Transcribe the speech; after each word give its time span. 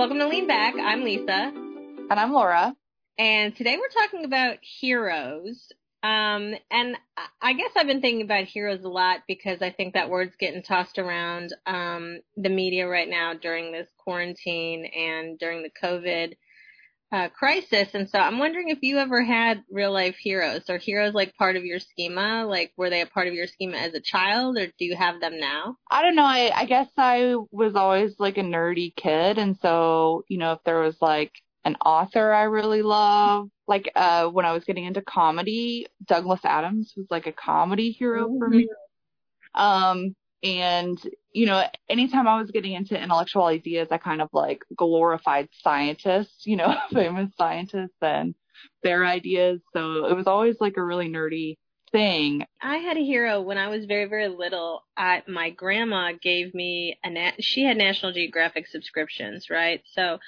Welcome 0.00 0.20
to 0.20 0.28
Lean 0.28 0.46
Back. 0.46 0.76
I'm 0.76 1.04
Lisa. 1.04 1.52
And 1.52 2.18
I'm 2.18 2.32
Laura. 2.32 2.74
And 3.18 3.54
today 3.54 3.76
we're 3.76 4.02
talking 4.02 4.24
about 4.24 4.56
heroes. 4.62 5.70
Um, 6.02 6.54
and 6.70 6.96
I 7.42 7.52
guess 7.52 7.72
I've 7.76 7.86
been 7.86 8.00
thinking 8.00 8.22
about 8.22 8.44
heroes 8.44 8.82
a 8.82 8.88
lot 8.88 9.18
because 9.28 9.60
I 9.60 9.70
think 9.70 9.92
that 9.92 10.08
word's 10.08 10.36
getting 10.36 10.62
tossed 10.62 10.98
around 10.98 11.54
um, 11.66 12.20
the 12.34 12.48
media 12.48 12.88
right 12.88 13.10
now 13.10 13.34
during 13.34 13.72
this 13.72 13.88
quarantine 13.98 14.86
and 14.86 15.38
during 15.38 15.62
the 15.62 15.86
COVID 15.86 16.32
uh, 17.12 17.28
crisis. 17.28 17.88
And 17.94 18.08
so 18.08 18.18
I'm 18.18 18.38
wondering 18.38 18.68
if 18.68 18.78
you 18.82 18.98
ever 18.98 19.22
had 19.22 19.62
real 19.70 19.92
life 19.92 20.16
heroes 20.16 20.62
or 20.68 20.78
heroes 20.78 21.14
like 21.14 21.34
part 21.34 21.56
of 21.56 21.64
your 21.64 21.80
schema. 21.80 22.46
Like, 22.46 22.72
were 22.76 22.90
they 22.90 23.00
a 23.00 23.06
part 23.06 23.26
of 23.26 23.34
your 23.34 23.46
schema 23.46 23.78
as 23.78 23.94
a 23.94 24.00
child 24.00 24.56
or 24.58 24.66
do 24.66 24.84
you 24.84 24.96
have 24.96 25.20
them 25.20 25.38
now? 25.38 25.76
I 25.90 26.02
don't 26.02 26.14
know. 26.14 26.24
I, 26.24 26.52
I 26.54 26.64
guess 26.66 26.88
I 26.96 27.34
was 27.50 27.74
always 27.74 28.14
like 28.18 28.38
a 28.38 28.42
nerdy 28.42 28.94
kid. 28.94 29.38
And 29.38 29.56
so, 29.60 30.24
you 30.28 30.38
know, 30.38 30.52
if 30.52 30.60
there 30.64 30.80
was 30.80 30.96
like 31.00 31.32
an 31.64 31.76
author 31.84 32.32
I 32.32 32.44
really 32.44 32.82
love, 32.82 33.48
like 33.66 33.90
uh 33.94 34.28
when 34.28 34.44
I 34.44 34.52
was 34.52 34.64
getting 34.64 34.84
into 34.84 35.02
comedy, 35.02 35.86
Douglas 36.04 36.40
Adams 36.44 36.94
was 36.96 37.06
like 37.10 37.26
a 37.26 37.32
comedy 37.32 37.90
hero 37.90 38.28
for 38.38 38.48
me. 38.48 38.64
Mm-hmm. 38.64 39.60
Um, 39.60 40.16
and, 40.42 40.98
you 41.32 41.46
know, 41.46 41.64
anytime 41.88 42.26
I 42.26 42.40
was 42.40 42.50
getting 42.50 42.72
into 42.72 43.00
intellectual 43.00 43.44
ideas, 43.44 43.88
I 43.90 43.98
kind 43.98 44.22
of 44.22 44.28
like 44.32 44.62
glorified 44.76 45.48
scientists, 45.62 46.46
you 46.46 46.56
know, 46.56 46.74
famous 46.92 47.30
scientists 47.36 47.96
and 48.00 48.34
their 48.82 49.04
ideas. 49.04 49.60
So 49.72 50.06
it 50.06 50.16
was 50.16 50.26
always 50.26 50.56
like 50.60 50.76
a 50.76 50.84
really 50.84 51.08
nerdy 51.08 51.56
thing. 51.92 52.44
I 52.62 52.78
had 52.78 52.96
a 52.96 53.04
hero 53.04 53.40
when 53.40 53.58
I 53.58 53.68
was 53.68 53.84
very, 53.84 54.06
very 54.06 54.28
little. 54.28 54.84
I, 54.96 55.22
my 55.28 55.50
grandma 55.50 56.12
gave 56.20 56.54
me 56.54 56.98
a, 57.04 57.10
na- 57.10 57.32
she 57.40 57.64
had 57.64 57.76
National 57.76 58.12
Geographic 58.12 58.66
subscriptions, 58.66 59.50
right? 59.50 59.82
So, 59.94 60.18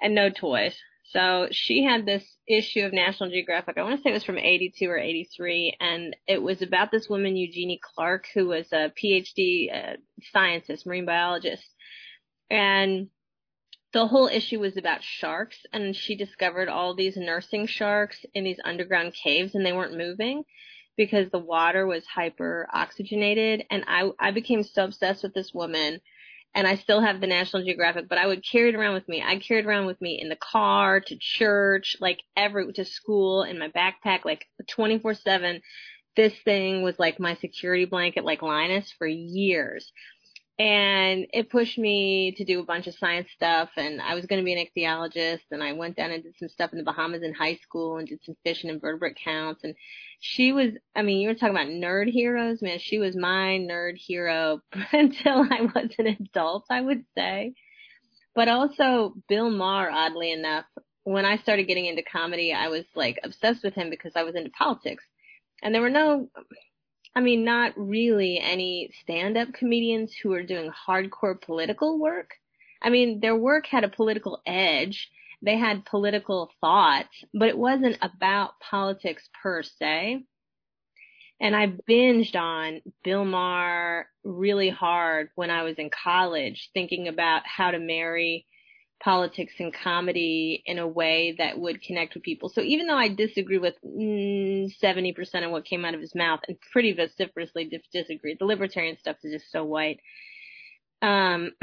and 0.00 0.14
no 0.14 0.30
toys. 0.30 0.76
So 1.10 1.48
she 1.52 1.84
had 1.84 2.04
this 2.04 2.24
issue 2.48 2.80
of 2.80 2.92
National 2.92 3.30
Geographic. 3.30 3.78
I 3.78 3.82
want 3.82 3.96
to 3.96 4.02
say 4.02 4.10
it 4.10 4.14
was 4.14 4.24
from 4.24 4.38
82 4.38 4.86
or 4.86 4.98
83, 4.98 5.76
and 5.80 6.16
it 6.26 6.42
was 6.42 6.62
about 6.62 6.90
this 6.90 7.08
woman, 7.08 7.36
Eugenie 7.36 7.80
Clark, 7.94 8.26
who 8.34 8.48
was 8.48 8.66
a 8.72 8.92
PhD 9.00 9.72
uh, 9.72 9.96
scientist, 10.32 10.86
marine 10.86 11.06
biologist. 11.06 11.64
And 12.50 13.08
the 13.92 14.06
whole 14.06 14.26
issue 14.26 14.58
was 14.58 14.76
about 14.76 15.02
sharks, 15.02 15.56
and 15.72 15.94
she 15.94 16.16
discovered 16.16 16.68
all 16.68 16.94
these 16.94 17.16
nursing 17.16 17.66
sharks 17.66 18.24
in 18.34 18.42
these 18.42 18.58
underground 18.64 19.14
caves, 19.14 19.54
and 19.54 19.64
they 19.64 19.72
weren't 19.72 19.96
moving 19.96 20.42
because 20.96 21.30
the 21.30 21.38
water 21.38 21.86
was 21.86 22.04
hyper 22.06 22.68
oxygenated. 22.72 23.64
And 23.70 23.84
I, 23.86 24.10
I 24.18 24.32
became 24.32 24.64
so 24.64 24.84
obsessed 24.84 25.22
with 25.22 25.34
this 25.34 25.54
woman 25.54 26.00
and 26.56 26.66
I 26.66 26.76
still 26.76 27.02
have 27.02 27.20
the 27.20 27.26
National 27.26 27.62
Geographic, 27.62 28.08
but 28.08 28.16
I 28.16 28.26
would 28.26 28.42
carry 28.42 28.70
it 28.70 28.74
around 28.74 28.94
with 28.94 29.06
me. 29.08 29.22
I 29.22 29.36
carried 29.38 29.66
around 29.66 29.84
with 29.84 30.00
me 30.00 30.18
in 30.20 30.30
the 30.30 30.36
car, 30.36 31.00
to 31.00 31.16
church, 31.20 31.98
like 32.00 32.18
every, 32.34 32.72
to 32.72 32.84
school, 32.86 33.42
in 33.42 33.58
my 33.58 33.68
backpack, 33.68 34.24
like 34.24 34.46
24 34.66 35.14
7. 35.14 35.60
This 36.16 36.32
thing 36.46 36.82
was 36.82 36.98
like 36.98 37.20
my 37.20 37.34
security 37.34 37.84
blanket, 37.84 38.24
like 38.24 38.40
Linus, 38.40 38.90
for 38.98 39.06
years. 39.06 39.92
And 40.58 41.26
it 41.34 41.50
pushed 41.50 41.76
me 41.76 42.32
to 42.38 42.44
do 42.44 42.60
a 42.60 42.64
bunch 42.64 42.86
of 42.86 42.94
science 42.94 43.28
stuff, 43.34 43.68
and 43.76 44.00
I 44.00 44.14
was 44.14 44.24
going 44.24 44.40
to 44.40 44.44
be 44.44 44.54
an 44.54 44.66
ichthyologist, 44.66 45.42
and 45.50 45.62
I 45.62 45.74
went 45.74 45.96
down 45.96 46.12
and 46.12 46.22
did 46.22 46.34
some 46.38 46.48
stuff 46.48 46.72
in 46.72 46.78
the 46.78 46.84
Bahamas 46.84 47.22
in 47.22 47.34
high 47.34 47.56
school, 47.56 47.98
and 47.98 48.08
did 48.08 48.20
some 48.24 48.36
fish 48.42 48.62
and 48.62 48.72
invertebrate 48.72 49.18
counts, 49.22 49.64
and 49.64 49.74
she 50.20 50.52
was, 50.52 50.70
I 50.94 51.02
mean, 51.02 51.20
you 51.20 51.28
were 51.28 51.34
talking 51.34 51.54
about 51.54 51.68
nerd 51.68 52.08
heroes, 52.08 52.62
man. 52.62 52.78
She 52.78 52.98
was 52.98 53.16
my 53.16 53.58
nerd 53.58 53.96
hero 53.96 54.60
until 54.92 55.46
I 55.50 55.62
was 55.74 55.90
an 55.98 56.06
adult, 56.06 56.64
I 56.70 56.80
would 56.80 57.04
say. 57.16 57.54
But 58.34 58.48
also 58.48 59.14
Bill 59.28 59.50
Maher, 59.50 59.90
oddly 59.90 60.32
enough, 60.32 60.64
when 61.04 61.24
I 61.24 61.36
started 61.38 61.68
getting 61.68 61.86
into 61.86 62.02
comedy, 62.02 62.52
I 62.52 62.68
was 62.68 62.84
like 62.94 63.18
obsessed 63.22 63.62
with 63.62 63.74
him 63.74 63.90
because 63.90 64.12
I 64.16 64.24
was 64.24 64.34
into 64.34 64.50
politics. 64.50 65.04
And 65.62 65.74
there 65.74 65.82
were 65.82 65.90
no, 65.90 66.28
I 67.16 67.20
mean, 67.20 67.44
not 67.44 67.72
really 67.76 68.38
any 68.38 68.90
stand 69.02 69.36
up 69.36 69.52
comedians 69.54 70.14
who 70.14 70.28
were 70.28 70.44
doing 70.44 70.70
hardcore 70.70 71.40
political 71.40 71.98
work. 71.98 72.30
I 72.82 72.90
mean, 72.90 73.18
their 73.20 73.34
work 73.34 73.66
had 73.66 73.82
a 73.82 73.88
political 73.88 74.40
edge 74.46 75.10
they 75.42 75.58
had 75.58 75.84
political 75.84 76.50
thoughts, 76.60 77.24
but 77.34 77.48
it 77.48 77.58
wasn't 77.58 77.98
about 78.00 78.58
politics 78.60 79.28
per 79.42 79.62
se. 79.62 80.24
And 81.40 81.54
I 81.54 81.74
binged 81.88 82.34
on 82.34 82.80
Bill 83.04 83.24
Maher 83.24 84.08
really 84.24 84.70
hard 84.70 85.28
when 85.34 85.50
I 85.50 85.62
was 85.64 85.76
in 85.76 85.90
college, 85.90 86.70
thinking 86.72 87.08
about 87.08 87.42
how 87.46 87.70
to 87.70 87.78
marry 87.78 88.46
politics 89.02 89.54
and 89.58 89.74
comedy 89.74 90.62
in 90.66 90.78
a 90.78 90.86
way 90.86 91.34
that 91.38 91.58
would 91.58 91.82
connect 91.82 92.14
with 92.14 92.22
people. 92.22 92.48
So 92.48 92.60
even 92.62 92.86
though 92.86 92.96
I 92.96 93.08
disagree 93.08 93.58
with 93.58 93.74
mm, 93.84 94.72
70% 94.82 95.44
of 95.44 95.50
what 95.50 95.64
came 95.64 95.84
out 95.84 95.94
of 95.94 96.00
his 96.00 96.14
mouth 96.14 96.40
and 96.48 96.56
pretty 96.72 96.92
vociferously 96.92 97.70
disagreed, 97.92 98.38
the 98.38 98.46
libertarian 98.46 98.98
stuff 98.98 99.16
is 99.22 99.32
just 99.32 99.52
so 99.52 99.64
white. 99.64 100.00
Um, 101.02 101.52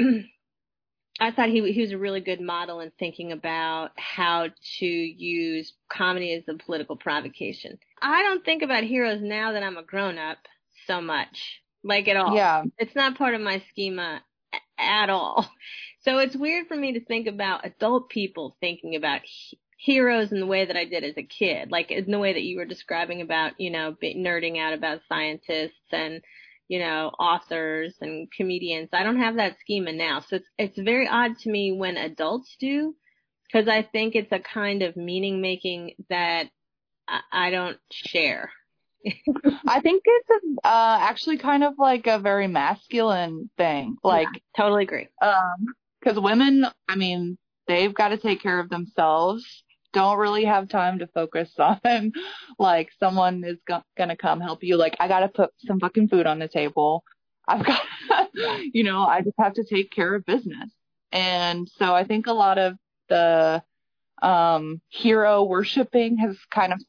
I 1.20 1.30
thought 1.30 1.48
he 1.48 1.72
he 1.72 1.80
was 1.80 1.92
a 1.92 1.98
really 1.98 2.20
good 2.20 2.40
model 2.40 2.80
in 2.80 2.90
thinking 2.98 3.30
about 3.30 3.92
how 3.96 4.48
to 4.80 4.86
use 4.86 5.72
comedy 5.88 6.32
as 6.32 6.42
a 6.48 6.58
political 6.58 6.96
provocation. 6.96 7.78
I 8.02 8.22
don't 8.22 8.44
think 8.44 8.62
about 8.62 8.82
heroes 8.82 9.20
now 9.22 9.52
that 9.52 9.62
I'm 9.62 9.76
a 9.76 9.84
grown 9.84 10.18
up 10.18 10.38
so 10.88 11.00
much, 11.00 11.62
like 11.84 12.08
at 12.08 12.16
all. 12.16 12.34
Yeah, 12.34 12.64
it's 12.78 12.96
not 12.96 13.16
part 13.16 13.34
of 13.34 13.40
my 13.40 13.62
schema 13.70 14.22
at 14.84 15.10
all. 15.10 15.48
So 16.00 16.18
it's 16.18 16.36
weird 16.36 16.66
for 16.68 16.76
me 16.76 16.92
to 16.92 17.04
think 17.04 17.26
about 17.26 17.64
adult 17.64 18.10
people 18.10 18.56
thinking 18.60 18.94
about 18.94 19.22
heroes 19.78 20.32
in 20.32 20.40
the 20.40 20.46
way 20.46 20.66
that 20.66 20.76
I 20.76 20.84
did 20.84 21.02
as 21.02 21.16
a 21.16 21.22
kid, 21.22 21.70
like 21.70 21.90
in 21.90 22.10
the 22.10 22.18
way 22.18 22.34
that 22.34 22.42
you 22.42 22.58
were 22.58 22.66
describing 22.66 23.22
about, 23.22 23.52
you 23.58 23.70
know, 23.70 23.96
nerding 24.02 24.58
out 24.58 24.74
about 24.74 25.00
scientists 25.08 25.72
and 25.92 26.20
you 26.68 26.78
know, 26.78 27.10
authors 27.18 27.94
and 28.00 28.30
comedians. 28.32 28.88
I 28.92 29.02
don't 29.02 29.20
have 29.20 29.36
that 29.36 29.58
schema 29.60 29.92
now. 29.92 30.20
So 30.20 30.36
it's, 30.36 30.48
it's 30.58 30.78
very 30.78 31.06
odd 31.06 31.36
to 31.40 31.50
me 31.50 31.72
when 31.72 31.96
adults 31.96 32.56
do, 32.58 32.94
because 33.46 33.68
I 33.68 33.82
think 33.82 34.14
it's 34.14 34.32
a 34.32 34.38
kind 34.38 34.82
of 34.82 34.96
meaning 34.96 35.40
making 35.40 35.92
that 36.08 36.46
I, 37.06 37.20
I 37.30 37.50
don't 37.50 37.78
share. 37.90 38.50
I 39.66 39.80
think 39.80 40.02
it's 40.04 40.30
a, 40.30 40.68
uh, 40.68 40.98
actually 41.00 41.38
kind 41.38 41.64
of 41.64 41.74
like 41.78 42.06
a 42.06 42.18
very 42.18 42.46
masculine 42.46 43.50
thing. 43.56 43.96
Like, 44.02 44.28
yeah, 44.32 44.40
totally 44.56 44.84
agree. 44.84 45.08
Um, 45.20 45.66
cause 46.02 46.18
women, 46.18 46.66
I 46.88 46.96
mean, 46.96 47.38
they've 47.66 47.94
got 47.94 48.08
to 48.08 48.16
take 48.16 48.42
care 48.42 48.58
of 48.58 48.68
themselves 48.70 49.64
don't 49.94 50.18
really 50.18 50.44
have 50.44 50.68
time 50.68 50.98
to 50.98 51.06
focus 51.06 51.50
on 51.58 52.12
like 52.58 52.90
someone 53.00 53.42
is 53.44 53.58
go- 53.66 53.84
gonna 53.96 54.16
come 54.16 54.40
help 54.40 54.62
you. 54.62 54.76
Like 54.76 54.96
I 55.00 55.08
gotta 55.08 55.28
put 55.28 55.50
some 55.66 55.80
fucking 55.80 56.08
food 56.08 56.26
on 56.26 56.38
the 56.38 56.48
table. 56.48 57.04
I've 57.48 57.64
got, 57.64 57.80
you 58.72 58.84
know, 58.84 59.04
I 59.04 59.22
just 59.22 59.36
have 59.38 59.54
to 59.54 59.64
take 59.64 59.90
care 59.90 60.14
of 60.14 60.26
business. 60.26 60.70
And 61.12 61.68
so 61.78 61.94
I 61.94 62.04
think 62.04 62.26
a 62.26 62.32
lot 62.32 62.58
of 62.58 62.74
the 63.08 63.62
um, 64.22 64.80
hero 64.88 65.44
worshiping 65.44 66.16
has 66.18 66.36
kind 66.50 66.72
of 66.72 66.82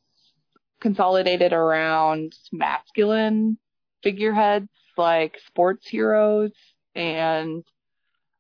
consolidated 0.86 1.52
around 1.52 2.32
masculine 2.52 3.58
figureheads 4.04 4.70
like 4.98 5.36
sports 5.48 5.88
heroes 5.88 6.52
and 6.94 7.64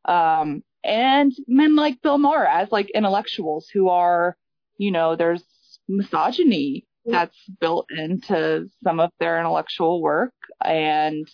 um 0.05 0.61
and 0.83 1.33
men 1.47 1.75
like 1.75 1.99
Bill 2.03 2.19
Maher 2.19 2.45
as 2.45 2.71
like 2.71 2.91
intellectuals 2.91 3.67
who 3.73 3.89
are 3.89 4.37
you 4.77 4.91
know, 4.91 5.15
there's 5.15 5.43
misogyny 5.87 6.85
that's 7.05 7.37
built 7.59 7.85
into 7.95 8.67
some 8.83 8.99
of 8.99 9.11
their 9.19 9.39
intellectual 9.39 10.01
work 10.01 10.33
and 10.63 11.27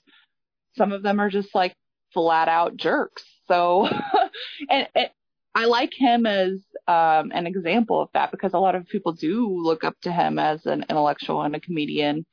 some 0.78 0.92
of 0.92 1.02
them 1.02 1.20
are 1.20 1.30
just 1.30 1.56
like 1.56 1.76
flat 2.14 2.48
out 2.48 2.76
jerks. 2.76 3.24
So, 3.48 3.88
and, 4.70 4.88
and 4.94 5.10
I 5.56 5.66
like 5.66 5.94
him 5.94 6.26
as 6.26 6.60
um, 6.92 7.32
an 7.34 7.48
example 7.48 8.02
of 8.02 8.10
that 8.14 8.32
because 8.32 8.54
a 8.54 8.60
lot 8.60 8.76
of 8.76 8.88
people 8.88 9.14
do 9.14 9.48
look 9.48 9.84
up 9.86 9.96
to 10.02 10.12
him 10.12 10.38
as 10.38 10.66
an 10.66 10.84
intellectual 10.90 11.42
and 11.42 11.56
a 11.56 11.60
comedian. 11.60 12.26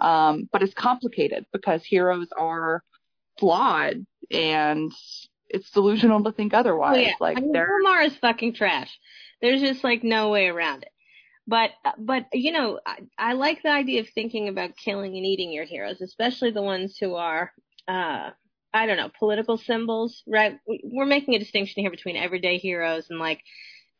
Um, 0.00 0.48
but 0.50 0.62
it's 0.62 0.74
complicated 0.74 1.46
because 1.52 1.84
heroes 1.84 2.28
are 2.36 2.82
flawed 3.38 4.04
and 4.30 4.90
it's 5.48 5.70
delusional 5.70 6.24
to 6.24 6.32
think 6.32 6.54
otherwise. 6.54 6.96
Oh, 6.96 7.00
yeah. 7.00 7.12
Like 7.20 7.38
I 7.38 7.40
mean, 7.40 7.56
Omar 7.56 8.02
is 8.02 8.16
fucking 8.16 8.54
trash. 8.54 8.90
There's 9.40 9.60
just 9.60 9.84
like 9.84 10.02
no 10.02 10.30
way 10.30 10.48
around 10.48 10.82
it. 10.82 10.90
But 11.46 11.70
but 11.98 12.26
you 12.32 12.52
know, 12.52 12.80
I, 12.84 12.98
I 13.18 13.32
like 13.34 13.62
the 13.62 13.70
idea 13.70 14.00
of 14.00 14.08
thinking 14.08 14.48
about 14.48 14.76
killing 14.76 15.16
and 15.16 15.26
eating 15.26 15.52
your 15.52 15.64
heroes, 15.64 16.00
especially 16.00 16.50
the 16.50 16.62
ones 16.62 16.96
who 16.98 17.14
are 17.14 17.52
uh 17.86 18.30
I 18.72 18.86
don't 18.86 18.96
know, 18.96 19.10
political 19.18 19.58
symbols, 19.58 20.22
right? 20.26 20.58
We're 20.66 21.06
making 21.06 21.34
a 21.34 21.40
distinction 21.40 21.82
here 21.82 21.90
between 21.90 22.16
everyday 22.16 22.58
heroes 22.58 23.06
and 23.10 23.18
like 23.18 23.40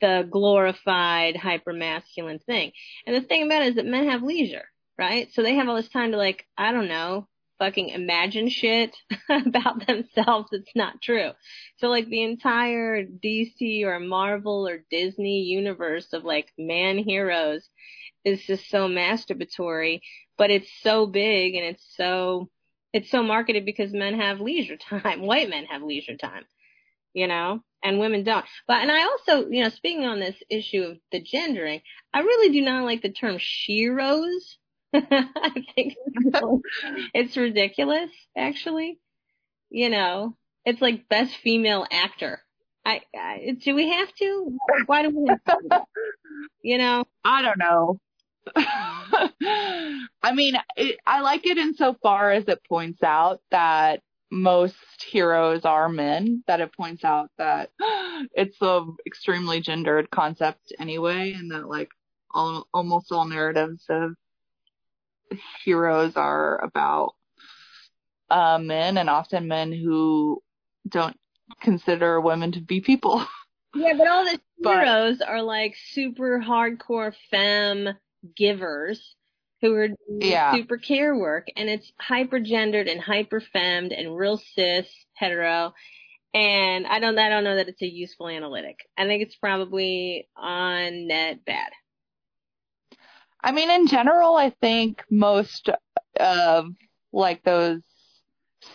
the 0.01 0.29
glorified 0.31 1.37
hyper 1.37 1.73
masculine 1.73 2.39
thing. 2.41 2.73
And 3.07 3.17
the 3.17 3.27
thing 3.27 3.45
about 3.45 3.63
it 3.63 3.69
is 3.69 3.75
that 3.77 3.87
men 3.87 4.09
have 4.09 4.23
leisure, 4.23 4.65
right? 4.99 5.33
So 5.33 5.43
they 5.43 5.55
have 5.55 5.69
all 5.69 5.77
this 5.77 5.89
time 5.89 6.13
to 6.13 6.17
like, 6.17 6.47
I 6.57 6.73
don't 6.73 6.89
know, 6.89 7.29
fucking 7.61 7.91
imagine 7.91 8.49
shit 8.49 8.97
about 9.29 9.87
themselves 9.87 10.49
that's 10.51 10.75
not 10.75 11.01
true. 11.01 11.31
So 11.77 11.89
like 11.89 12.09
the 12.09 12.25
entire 12.25 13.05
DC 13.05 13.85
or 13.85 14.01
Marvel 14.01 14.67
or 14.67 14.85
Disney 14.91 15.43
universe 15.43 16.13
of 16.13 16.25
like 16.25 16.49
man 16.59 16.99
heroes 16.99 17.69
is 18.25 18.43
just 18.45 18.69
so 18.69 18.89
masturbatory, 18.89 20.01
but 20.37 20.51
it's 20.51 20.71
so 20.83 21.07
big 21.07 21.55
and 21.55 21.65
it's 21.65 21.87
so 21.97 22.51
it's 22.93 23.11
so 23.11 23.23
marketed 23.23 23.65
because 23.65 23.93
men 23.93 24.19
have 24.19 24.41
leisure 24.41 24.77
time. 24.77 25.23
White 25.27 25.49
men 25.49 25.67
have 25.67 25.83
leisure 25.83 26.17
time, 26.17 26.45
you 27.13 27.29
know, 27.29 27.63
and 27.83 27.99
women 27.99 28.25
don't. 28.25 28.45
But, 28.67 28.79
and 28.83 28.91
I 28.91 29.03
also, 29.05 29.49
you 29.49 29.63
know, 29.63 29.71
speaking 29.71 30.05
on 30.05 30.21
this 30.21 30.37
issue 30.51 30.83
of 30.83 30.99
the 31.13 31.21
gendering, 31.21 31.81
I 32.13 32.21
really 32.21 32.53
do 32.53 32.63
not 32.63 32.85
like 32.85 33.03
the 33.03 33.11
term 33.13 33.39
sheroes. 33.39 34.57
I 34.95 35.65
think 35.75 35.95
it's 37.15 37.37
ridiculous, 37.37 38.11
actually. 38.37 38.99
You 39.71 39.89
know, 39.89 40.37
it's 40.65 40.81
like 40.81 41.09
best 41.09 41.37
female 41.37 41.87
actor. 41.91 42.43
I, 42.85 43.03
I 43.17 43.57
do 43.63 43.75
we 43.75 43.91
have 43.91 44.13
to? 44.15 44.57
Why 44.87 45.03
do 45.03 45.11
we 45.11 45.29
have 45.29 45.45
to? 45.45 45.85
You 46.63 46.79
know? 46.79 47.05
I 47.25 47.43
don't 47.43 47.59
know. 47.59 48.01
I 48.57 50.33
mean, 50.33 50.55
it, 50.77 50.99
I 51.07 51.21
like 51.21 51.47
it 51.47 51.59
insofar 51.59 52.33
as 52.33 52.45
it 52.49 52.61
points 52.69 53.03
out 53.03 53.41
that 53.51 54.01
most 54.31 54.77
heroes 55.11 55.65
are 55.65 55.89
men, 55.89 56.45
that 56.47 56.61
it 56.61 56.73
points 56.73 57.05
out 57.05 57.31
that 57.39 57.71
it's 58.35 58.61
a 58.63 58.85
extremely 59.07 59.61
gendered 59.61 60.11
concept 60.11 60.73
anyway, 60.79 61.33
and 61.33 61.51
that 61.51 61.69
like 61.69 61.89
all, 62.33 62.67
almost 62.73 63.13
all 63.13 63.27
narratives 63.27 63.85
of 63.89 64.15
heroes 65.65 66.17
are 66.17 66.63
about 66.63 67.15
uh, 68.31 68.59
men 68.59 68.97
and 68.99 69.11
often 69.11 69.49
men 69.49 69.73
who 69.73 70.43
don't 70.89 71.17
consider 71.61 72.21
women 72.21 72.53
to 72.53 72.61
be 72.61 72.81
people. 72.81 73.25
Yeah, 73.73 73.93
but 73.97 74.09
all 74.09 74.25
the 74.25 74.41
heroes 74.65 75.19
but, 75.19 75.29
are 75.29 75.43
like 75.43 75.77
super 75.93 76.43
hardcore 76.45 77.15
femme 77.31 77.91
givers 78.35 79.15
who 79.61 79.75
are 79.75 79.89
doing 79.89 79.99
yeah. 80.21 80.55
super 80.55 80.77
care 80.77 81.17
work 81.17 81.49
and 81.57 81.69
it's 81.69 81.93
hyper 82.01 82.41
gendered 82.41 82.89
and 82.89 83.01
hyper 83.01 83.41
femmed 83.41 83.93
and 83.93 84.17
real 84.17 84.41
cis 84.55 84.87
hetero 85.15 85.73
and 86.33 86.87
I 86.87 87.01
don't 87.01 87.19
I 87.19 87.29
don't 87.29 87.45
know 87.45 87.57
that 87.57 87.69
it's 87.69 87.83
a 87.83 87.87
useful 87.87 88.29
analytic. 88.29 88.79
I 88.97 89.07
think 89.07 89.23
it's 89.23 89.37
probably 89.37 90.29
on 90.37 91.09
net 91.09 91.45
bad. 91.45 91.71
I 93.43 93.53
mean 93.53 93.71
in 93.71 93.87
general 93.87 94.37
I 94.37 94.51
think 94.61 95.03
most 95.11 95.69
of 96.19 96.67
like 97.13 97.43
those 97.43 97.81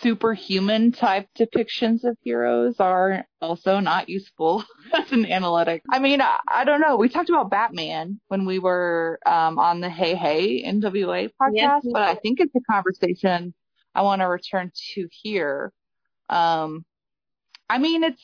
superhuman 0.02 0.92
type 0.92 1.28
depictions 1.38 2.04
of 2.04 2.18
heroes 2.22 2.76
are 2.80 3.26
also 3.42 3.80
not 3.80 4.10
useful 4.10 4.64
as 4.94 5.12
an 5.12 5.26
analytic. 5.26 5.84
I 5.92 6.00
mean, 6.00 6.22
I, 6.22 6.40
I, 6.48 6.64
don't 6.64 6.82
know. 6.82 6.98
We 6.98 7.10
talked 7.10 7.30
about 7.30 7.52
Batman 7.52 8.20
when 8.28 8.46
we 8.46 8.60
were 8.60 9.20
um, 9.26 9.60
on 9.60 9.82
the 9.82 9.90
Hey 9.90 10.16
Hey 10.16 10.64
NWA 10.64 11.30
podcast, 11.42 11.54
yes, 11.54 11.86
but 11.92 12.02
I 12.02 12.16
think 12.16 12.40
it's 12.40 12.56
a 12.56 12.62
conversation 12.72 13.54
I 13.94 14.02
want 14.02 14.22
to 14.22 14.26
return 14.26 14.72
to 14.94 15.08
here. 15.12 15.72
Um, 16.30 16.84
I 17.70 17.78
mean, 17.78 18.04
it's 18.04 18.22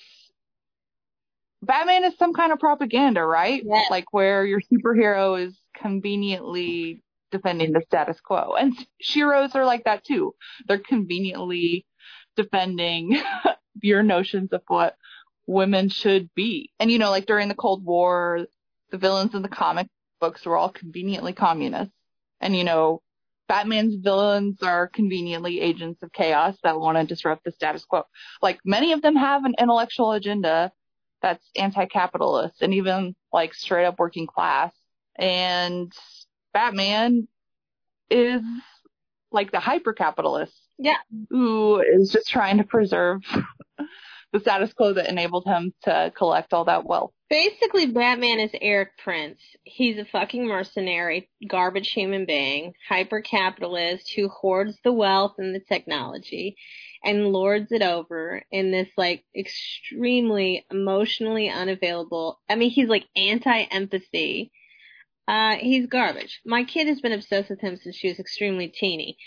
Batman 1.63 2.05
is 2.05 2.17
some 2.17 2.33
kind 2.33 2.51
of 2.51 2.59
propaganda, 2.59 3.23
right? 3.23 3.61
Yes. 3.63 3.91
Like 3.91 4.11
where 4.11 4.45
your 4.45 4.61
superhero 4.61 5.45
is 5.45 5.55
conveniently 5.75 7.03
defending 7.31 7.73
the 7.73 7.81
status 7.85 8.19
quo. 8.19 8.53
And 8.59 8.73
Sheroes 9.03 9.55
are 9.55 9.65
like 9.65 9.85
that 9.85 10.03
too. 10.03 10.35
They're 10.67 10.79
conveniently 10.79 11.85
defending 12.35 13.21
your 13.81 14.03
notions 14.03 14.51
of 14.53 14.61
what 14.67 14.95
women 15.47 15.89
should 15.89 16.29
be. 16.35 16.71
And 16.79 16.91
you 16.91 16.99
know, 16.99 17.09
like 17.09 17.25
during 17.25 17.47
the 17.47 17.55
Cold 17.55 17.83
War, 17.83 18.45
the 18.91 18.97
villains 18.97 19.33
in 19.33 19.41
the 19.41 19.49
comic 19.49 19.87
books 20.19 20.45
were 20.45 20.57
all 20.57 20.69
conveniently 20.69 21.33
communists. 21.33 21.93
And 22.39 22.55
you 22.55 22.63
know, 22.63 23.01
Batman's 23.47 23.95
villains 23.95 24.63
are 24.63 24.87
conveniently 24.87 25.59
agents 25.59 26.01
of 26.01 26.13
chaos 26.13 26.57
that 26.63 26.79
want 26.79 26.97
to 26.97 27.05
disrupt 27.05 27.43
the 27.43 27.51
status 27.51 27.83
quo. 27.83 28.03
Like 28.41 28.59
many 28.63 28.93
of 28.93 29.01
them 29.01 29.15
have 29.15 29.43
an 29.43 29.55
intellectual 29.59 30.13
agenda 30.13 30.71
that's 31.21 31.45
anti-capitalist 31.55 32.61
and 32.61 32.73
even 32.73 33.15
like 33.33 33.53
straight 33.53 33.85
up 33.85 33.99
working 33.99 34.25
class. 34.25 34.71
And 35.17 35.91
Batman 36.53 37.27
is 38.09 38.42
like 39.31 39.51
the 39.51 39.59
hyper 39.59 39.94
capitalist. 39.94 40.53
Yeah. 40.77 40.98
Who 41.30 41.80
is 41.80 42.12
just 42.12 42.27
trying 42.30 42.57
to 42.57 42.63
preserve 42.63 43.21
the 44.33 44.39
status 44.39 44.74
quo 44.74 44.94
that 44.94 45.09
enabled 45.09 45.45
him 45.45 45.74
to 45.83 46.12
collect 46.15 46.53
all 46.53 46.65
that 46.65 46.86
wealth. 46.86 47.12
Basically, 47.30 47.86
Batman 47.86 48.39
is 48.39 48.51
Erik 48.62 48.98
Prince. 48.98 49.39
He's 49.63 49.98
a 49.98 50.06
fucking 50.06 50.48
mercenary, 50.48 51.30
garbage 51.48 51.89
human 51.89 52.25
being, 52.25 52.74
hyper 52.89 53.21
capitalist 53.21 54.12
who 54.15 54.27
hoards 54.30 54.77
the 54.83 54.92
wealth 54.92 55.36
and 55.38 55.56
the 55.56 55.62
technology 55.62 56.56
and 57.03 57.27
lords 57.27 57.71
it 57.71 57.81
over 57.81 58.44
in 58.51 58.71
this 58.71 58.89
like 58.98 59.24
extremely 59.36 60.65
emotionally 60.69 61.50
unavailable. 61.50 62.39
I 62.50 62.56
mean, 62.56 62.69
he's 62.69 62.89
like 62.89 63.06
anti 63.15 63.62
empathy 63.63 64.51
uh, 65.27 65.56
he's 65.56 65.88
garbage. 65.88 66.41
My 66.45 66.63
kid 66.63 66.88
has 66.88 67.01
been 67.01 67.12
obsessed 67.12 67.50
with 67.50 67.62
him 67.62 67.77
since 67.77 67.95
she 67.95 68.09
was 68.09 68.19
extremely 68.19 68.68
teeny. 68.68 69.18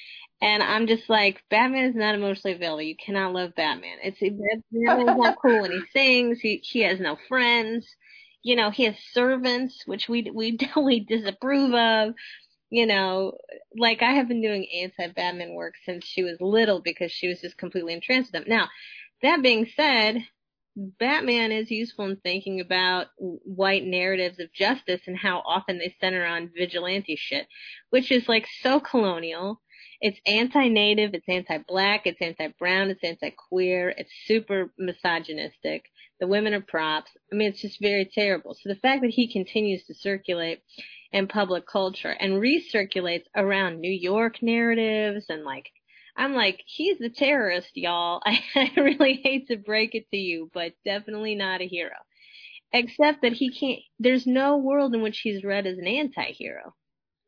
And 0.43 0.63
I'm 0.63 0.87
just 0.87 1.09
like, 1.09 1.43
Batman 1.49 1.85
is 1.85 1.95
not 1.95 2.15
emotionally 2.15 2.57
available. 2.57 2.83
You 2.83 2.97
cannot 2.97 3.33
love 3.33 3.55
Batman. 3.55 3.99
It's 4.03 4.21
Batman's 4.21 5.19
not 5.19 5.37
cool 5.43 5.63
when 5.63 5.71
he 5.71 5.81
sings. 5.93 6.41
He 6.41 6.61
he 6.63 6.81
has 6.81 7.01
no 7.01 7.17
friends. 7.29 7.87
You 8.43 8.57
know, 8.57 8.71
he 8.71 8.85
has 8.85 8.97
servants, 9.13 9.85
which 9.87 10.09
we 10.09 10.31
we 10.35 10.57
totally 10.59 11.01
disapprove 11.01 11.73
of. 11.75 12.15
You 12.71 12.87
know, 12.87 13.33
like 13.79 14.03
I 14.03 14.13
have 14.13 14.27
been 14.27 14.43
doing 14.43 14.67
anti-Batman 14.83 15.55
work 15.55 15.75
since 15.85 16.05
she 16.05 16.25
was 16.25 16.41
little 16.41 16.81
because 16.83 17.13
she 17.13 17.29
was 17.29 17.41
just 17.41 17.57
completely 17.57 17.95
entranced 17.95 18.33
with 18.33 18.43
him. 18.43 18.49
Now, 18.49 18.69
that 19.23 19.43
being 19.43 19.67
said, 19.77 20.19
Batman 20.77 21.53
is 21.53 21.71
useful 21.71 22.07
in 22.07 22.17
thinking 22.17 22.61
about 22.61 23.07
white 23.19 23.85
narratives 23.85 24.41
of 24.41 24.53
justice 24.53 25.03
and 25.07 25.17
how 25.17 25.43
often 25.47 25.79
they 25.79 25.95
center 26.01 26.25
on 26.25 26.51
vigilante 26.57 27.17
shit, 27.17 27.47
which 27.91 28.11
is 28.11 28.29
like 28.29 28.47
so 28.61 28.81
colonial. 28.81 29.61
It's 30.01 30.21
anti-native, 30.27 31.15
it's 31.15 31.29
anti-black, 31.29 32.07
it's 32.07 32.21
anti-brown, 32.21 32.91
it's 32.91 33.05
anti-queer, 33.05 33.95
it's 33.97 34.11
super 34.27 34.73
misogynistic. 34.77 35.85
The 36.21 36.27
women 36.27 36.55
are 36.55 36.61
props. 36.61 37.11
I 37.33 37.37
mean, 37.37 37.49
it's 37.49 37.63
just 37.63 37.81
very 37.81 38.11
terrible. 38.13 38.55
So 38.55 38.69
the 38.69 38.81
fact 38.81 39.03
that 39.03 39.11
he 39.11 39.33
continues 39.33 39.85
to 39.85 39.95
circulate 39.95 40.61
in 41.13 41.29
public 41.29 41.67
culture 41.67 42.11
and 42.11 42.43
recirculates 42.43 43.25
around 43.37 43.81
New 43.81 43.93
York 43.93 44.43
narratives 44.43 45.27
and 45.29 45.45
like 45.45 45.71
I'm 46.17 46.35
like, 46.35 46.63
he's 46.67 47.01
a 47.01 47.09
terrorist, 47.09 47.71
y'all. 47.75 48.21
I, 48.27 48.41
I 48.55 48.73
really 48.77 49.21
hate 49.23 49.49
to 49.49 49.57
break 49.57 49.95
it 49.95 50.11
to 50.11 50.17
you, 50.17 50.51
but 50.53 50.73
definitely 50.85 51.35
not 51.35 51.61
a 51.61 51.67
hero. 51.67 51.97
Except 52.73 53.23
that 53.23 53.33
he 53.33 53.53
can't, 53.53 53.81
there's 53.99 54.27
no 54.27 54.57
world 54.57 54.95
in 54.95 55.03
which 55.03 55.21
he's 55.21 55.45
read 55.45 55.67
as 55.67 55.79
an 55.79 55.87
anti-hero, 55.87 56.75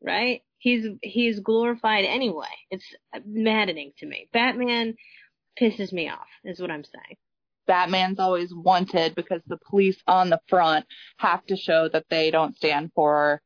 right? 0.01 0.41
He's, 0.59 0.87
he's 1.01 1.39
glorified 1.39 2.03
anyway. 2.05 2.47
It's 2.69 2.83
maddening 3.25 3.93
to 3.99 4.05
me. 4.05 4.27
Batman 4.33 4.95
pisses 5.59 5.93
me 5.93 6.09
off, 6.09 6.27
is 6.43 6.59
what 6.59 6.71
I'm 6.71 6.83
saying. 6.83 7.17
Batman's 7.65 8.19
always 8.19 8.53
wanted 8.53 9.15
because 9.15 9.41
the 9.47 9.59
police 9.69 10.01
on 10.07 10.29
the 10.29 10.39
front 10.47 10.85
have 11.17 11.45
to 11.45 11.55
show 11.55 11.89
that 11.89 12.05
they 12.09 12.31
don't 12.31 12.55
stand 12.55 12.91
for, 12.93 13.41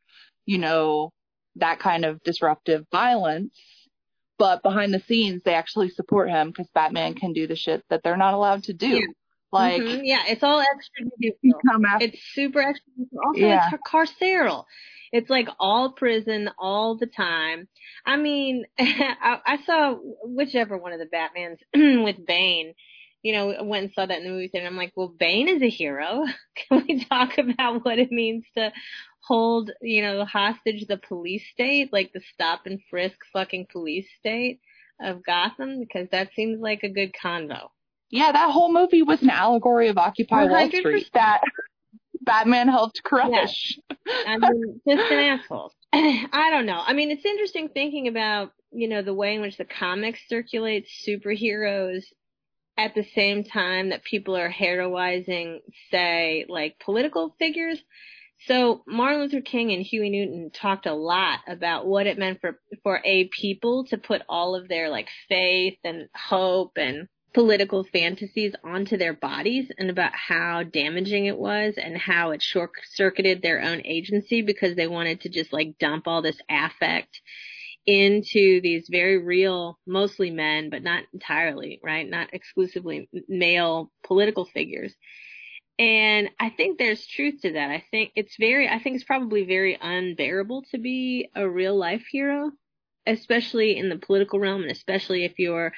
you 0.45 0.57
know, 0.57 1.12
that 1.55 1.79
kind 1.79 2.05
of 2.05 2.21
disruptive 2.24 2.86
violence 2.91 3.60
but 4.41 4.63
behind 4.63 4.91
the 4.91 5.00
scenes 5.01 5.43
they 5.45 5.53
actually 5.53 5.89
support 5.89 6.27
him 6.27 6.48
because 6.48 6.67
Batman 6.74 7.13
can 7.13 7.31
do 7.31 7.45
the 7.45 7.55
shit 7.55 7.83
that 7.91 8.01
they're 8.03 8.17
not 8.17 8.33
allowed 8.33 8.63
to 8.63 8.74
do. 8.74 8.88
Yeah. 8.88 9.05
Like 9.51 9.83
mm-hmm. 9.83 10.03
yeah, 10.03 10.24
it's 10.27 10.41
all 10.41 10.60
extra 10.60 11.05
It's 12.01 12.17
super 12.33 12.60
extra. 12.60 12.91
Also, 13.24 13.39
yeah. 13.39 13.69
it's 13.71 13.83
carceral. 13.88 14.63
It's 15.12 15.29
like 15.29 15.48
all 15.60 15.91
prison 15.91 16.50
all 16.57 16.98
the 16.98 17.05
time. 17.05 17.67
I 18.03 18.17
mean, 18.17 18.65
I, 18.79 19.38
I 19.45 19.57
saw 19.63 19.98
whichever 20.24 20.75
one 20.75 20.93
of 20.93 21.00
the 21.00 21.05
Batmans 21.05 21.57
with 22.03 22.25
Bane. 22.25 22.74
You 23.21 23.33
know, 23.33 23.55
went 23.62 23.83
and 23.83 23.93
saw 23.93 24.07
that 24.07 24.17
in 24.17 24.24
the 24.24 24.31
movie 24.31 24.48
theater. 24.48 24.65
I'm 24.65 24.75
like, 24.75 24.93
well, 24.95 25.13
Bane 25.19 25.48
is 25.48 25.62
a 25.62 25.69
hero. 25.69 26.25
Can 26.55 26.83
we 26.88 27.05
talk 27.05 27.38
about 27.38 27.86
what 27.86 28.00
it 28.00 28.12
means 28.12 28.45
to 28.57 28.71
hold, 29.23 29.71
you 29.81 30.01
know, 30.01 30.25
hostage 30.25 30.87
the 30.87 30.97
police 30.97 31.43
state, 31.51 31.91
like 31.93 32.11
the 32.13 32.21
stop 32.33 32.61
and 32.65 32.79
frisk 32.89 33.17
fucking 33.33 33.67
police 33.71 34.07
state 34.19 34.59
of 35.01 35.23
Gotham, 35.25 35.79
because 35.79 36.07
that 36.11 36.29
seems 36.35 36.59
like 36.59 36.83
a 36.83 36.89
good 36.89 37.11
convo. 37.13 37.69
Yeah, 38.09 38.31
that 38.31 38.51
whole 38.51 38.71
movie 38.71 39.03
was 39.03 39.21
an 39.21 39.29
allegory 39.29 39.87
of 39.87 39.97
Occupy 39.97 40.47
100%. 40.47 40.49
Wall 40.49 40.69
Street 40.69 41.09
that 41.13 41.41
Batman 42.21 42.67
helped 42.67 43.01
crush. 43.03 43.79
I 44.27 44.37
mean, 44.37 44.81
just 44.87 45.11
an 45.11 45.39
asshole. 45.39 45.71
I 45.93 46.49
don't 46.51 46.65
know. 46.65 46.81
I 46.85 46.93
mean, 46.93 47.09
it's 47.09 47.25
interesting 47.25 47.69
thinking 47.69 48.07
about 48.07 48.51
you 48.71 48.87
know, 48.87 49.01
the 49.01 49.13
way 49.13 49.35
in 49.35 49.41
which 49.41 49.57
the 49.57 49.65
comics 49.65 50.19
circulate 50.27 50.87
superheroes 51.05 52.03
at 52.77 52.95
the 52.95 53.05
same 53.13 53.43
time 53.43 53.89
that 53.89 54.03
people 54.03 54.35
are 54.35 54.49
heroizing, 54.49 55.59
say, 55.91 56.45
like 56.47 56.79
political 56.79 57.35
figures. 57.37 57.79
So 58.48 58.83
Martin 58.88 59.21
Luther 59.21 59.41
King 59.41 59.71
and 59.71 59.83
Huey 59.83 60.10
Newton 60.10 60.50
talked 60.51 60.88
a 60.88 60.93
lot 60.93 61.39
about 61.48 61.86
what 61.86 62.07
it 62.07 62.17
meant 62.17 62.41
for 62.41 62.60
for 62.83 63.01
a 63.05 63.25
people 63.25 63.86
to 63.86 63.98
put 63.98 64.24
all 64.27 64.55
of 64.55 64.67
their 64.67 64.89
like 64.89 65.10
faith 65.29 65.77
and 65.83 66.07
hope 66.15 66.71
and 66.77 67.07
political 67.33 67.83
fantasies 67.83 68.53
onto 68.63 68.98
their 68.98 69.13
bodies 69.13 69.71
and 69.77 69.89
about 69.89 70.13
how 70.13 70.63
damaging 70.63 71.27
it 71.27 71.38
was 71.38 71.75
and 71.77 71.98
how 71.98 72.31
it 72.31 72.41
short 72.41 72.71
circuited 72.93 73.41
their 73.41 73.62
own 73.62 73.81
agency 73.86 74.41
because 74.41 74.75
they 74.75 74.88
wanted 74.88 75.21
to 75.21 75.29
just 75.29 75.53
like 75.53 75.77
dump 75.79 76.07
all 76.07 76.21
this 76.21 76.39
affect 76.50 77.21
into 77.86 78.62
these 78.62 78.88
very 78.91 79.17
real, 79.17 79.79
mostly 79.88 80.29
men, 80.29 80.69
but 80.69 80.83
not 80.83 81.03
entirely, 81.13 81.79
right? 81.83 82.07
Not 82.07 82.33
exclusively 82.33 83.10
male 83.27 83.91
political 84.03 84.45
figures. 84.45 84.93
And 85.81 86.29
I 86.39 86.51
think 86.51 86.77
there's 86.77 87.07
truth 87.07 87.41
to 87.41 87.53
that. 87.53 87.71
I 87.71 87.83
think 87.89 88.11
it's 88.15 88.35
very, 88.39 88.69
I 88.69 88.77
think 88.77 88.95
it's 88.95 89.03
probably 89.03 89.45
very 89.45 89.75
unbearable 89.81 90.65
to 90.69 90.77
be 90.77 91.31
a 91.35 91.50
real 91.50 91.75
life 91.75 92.03
hero, 92.11 92.51
especially 93.07 93.77
in 93.77 93.89
the 93.89 93.97
political 93.97 94.39
realm 94.39 94.61
and 94.61 94.69
especially 94.69 95.25
if 95.25 95.39
you're, 95.39 95.73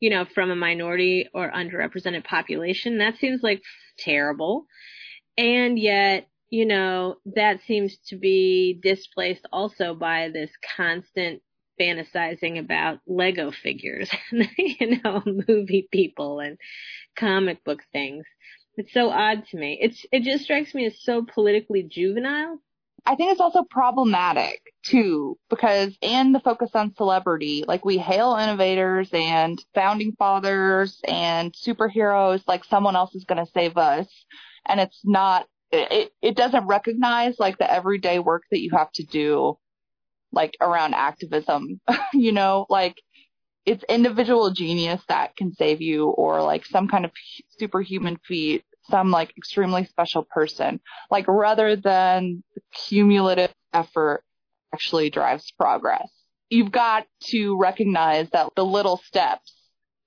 you 0.00 0.08
know, 0.08 0.24
from 0.24 0.50
a 0.50 0.56
minority 0.56 1.28
or 1.34 1.52
underrepresented 1.52 2.24
population. 2.24 2.96
That 2.96 3.18
seems 3.18 3.42
like 3.42 3.60
terrible. 3.98 4.64
And 5.36 5.78
yet, 5.78 6.28
you 6.48 6.64
know, 6.64 7.16
that 7.36 7.60
seems 7.66 7.98
to 8.08 8.16
be 8.16 8.80
displaced 8.82 9.46
also 9.52 9.94
by 9.94 10.30
this 10.32 10.50
constant 10.78 11.42
fantasizing 11.78 12.58
about 12.58 13.00
Lego 13.06 13.50
figures, 13.50 14.10
you 14.32 15.02
know, 15.04 15.22
movie 15.26 15.88
people 15.92 16.40
and 16.40 16.56
comic 17.18 17.62
book 17.64 17.80
things. 17.92 18.24
It's 18.76 18.92
so 18.92 19.10
odd 19.10 19.46
to 19.48 19.56
me. 19.58 19.78
It's 19.80 20.04
it 20.12 20.22
just 20.22 20.44
strikes 20.44 20.74
me 20.74 20.86
as 20.86 21.02
so 21.02 21.24
politically 21.24 21.82
juvenile. 21.82 22.58
I 23.04 23.16
think 23.16 23.32
it's 23.32 23.40
also 23.40 23.64
problematic 23.64 24.60
too 24.84 25.36
because 25.50 25.96
and 26.02 26.34
the 26.34 26.40
focus 26.40 26.70
on 26.74 26.94
celebrity, 26.94 27.64
like 27.66 27.84
we 27.84 27.98
hail 27.98 28.36
innovators 28.36 29.10
and 29.12 29.62
founding 29.74 30.12
fathers 30.18 31.00
and 31.06 31.52
superheroes 31.52 32.42
like 32.46 32.64
someone 32.64 32.96
else 32.96 33.14
is 33.14 33.24
going 33.24 33.44
to 33.44 33.50
save 33.52 33.76
us 33.76 34.08
and 34.66 34.80
it's 34.80 35.00
not 35.04 35.46
it, 35.72 36.12
it 36.22 36.36
doesn't 36.36 36.66
recognize 36.66 37.38
like 37.38 37.58
the 37.58 37.70
everyday 37.70 38.18
work 38.18 38.44
that 38.50 38.60
you 38.60 38.70
have 38.72 38.92
to 38.92 39.04
do 39.04 39.56
like 40.32 40.56
around 40.60 40.94
activism, 40.94 41.80
you 42.12 42.32
know, 42.32 42.66
like 42.68 43.00
it's 43.64 43.84
individual 43.88 44.50
genius 44.50 45.02
that 45.08 45.36
can 45.36 45.54
save 45.54 45.80
you 45.80 46.08
or 46.08 46.42
like 46.42 46.66
some 46.66 46.88
kind 46.88 47.04
of 47.04 47.12
superhuman 47.58 48.18
feat, 48.26 48.64
some 48.90 49.10
like 49.10 49.32
extremely 49.36 49.84
special 49.84 50.24
person, 50.24 50.80
like 51.10 51.26
rather 51.28 51.76
than 51.76 52.42
cumulative 52.72 53.52
effort 53.72 54.24
actually 54.74 55.10
drives 55.10 55.52
progress. 55.52 56.10
You've 56.50 56.72
got 56.72 57.06
to 57.28 57.56
recognize 57.56 58.28
that 58.30 58.50
the 58.56 58.64
little 58.64 58.98
steps, 58.98 59.54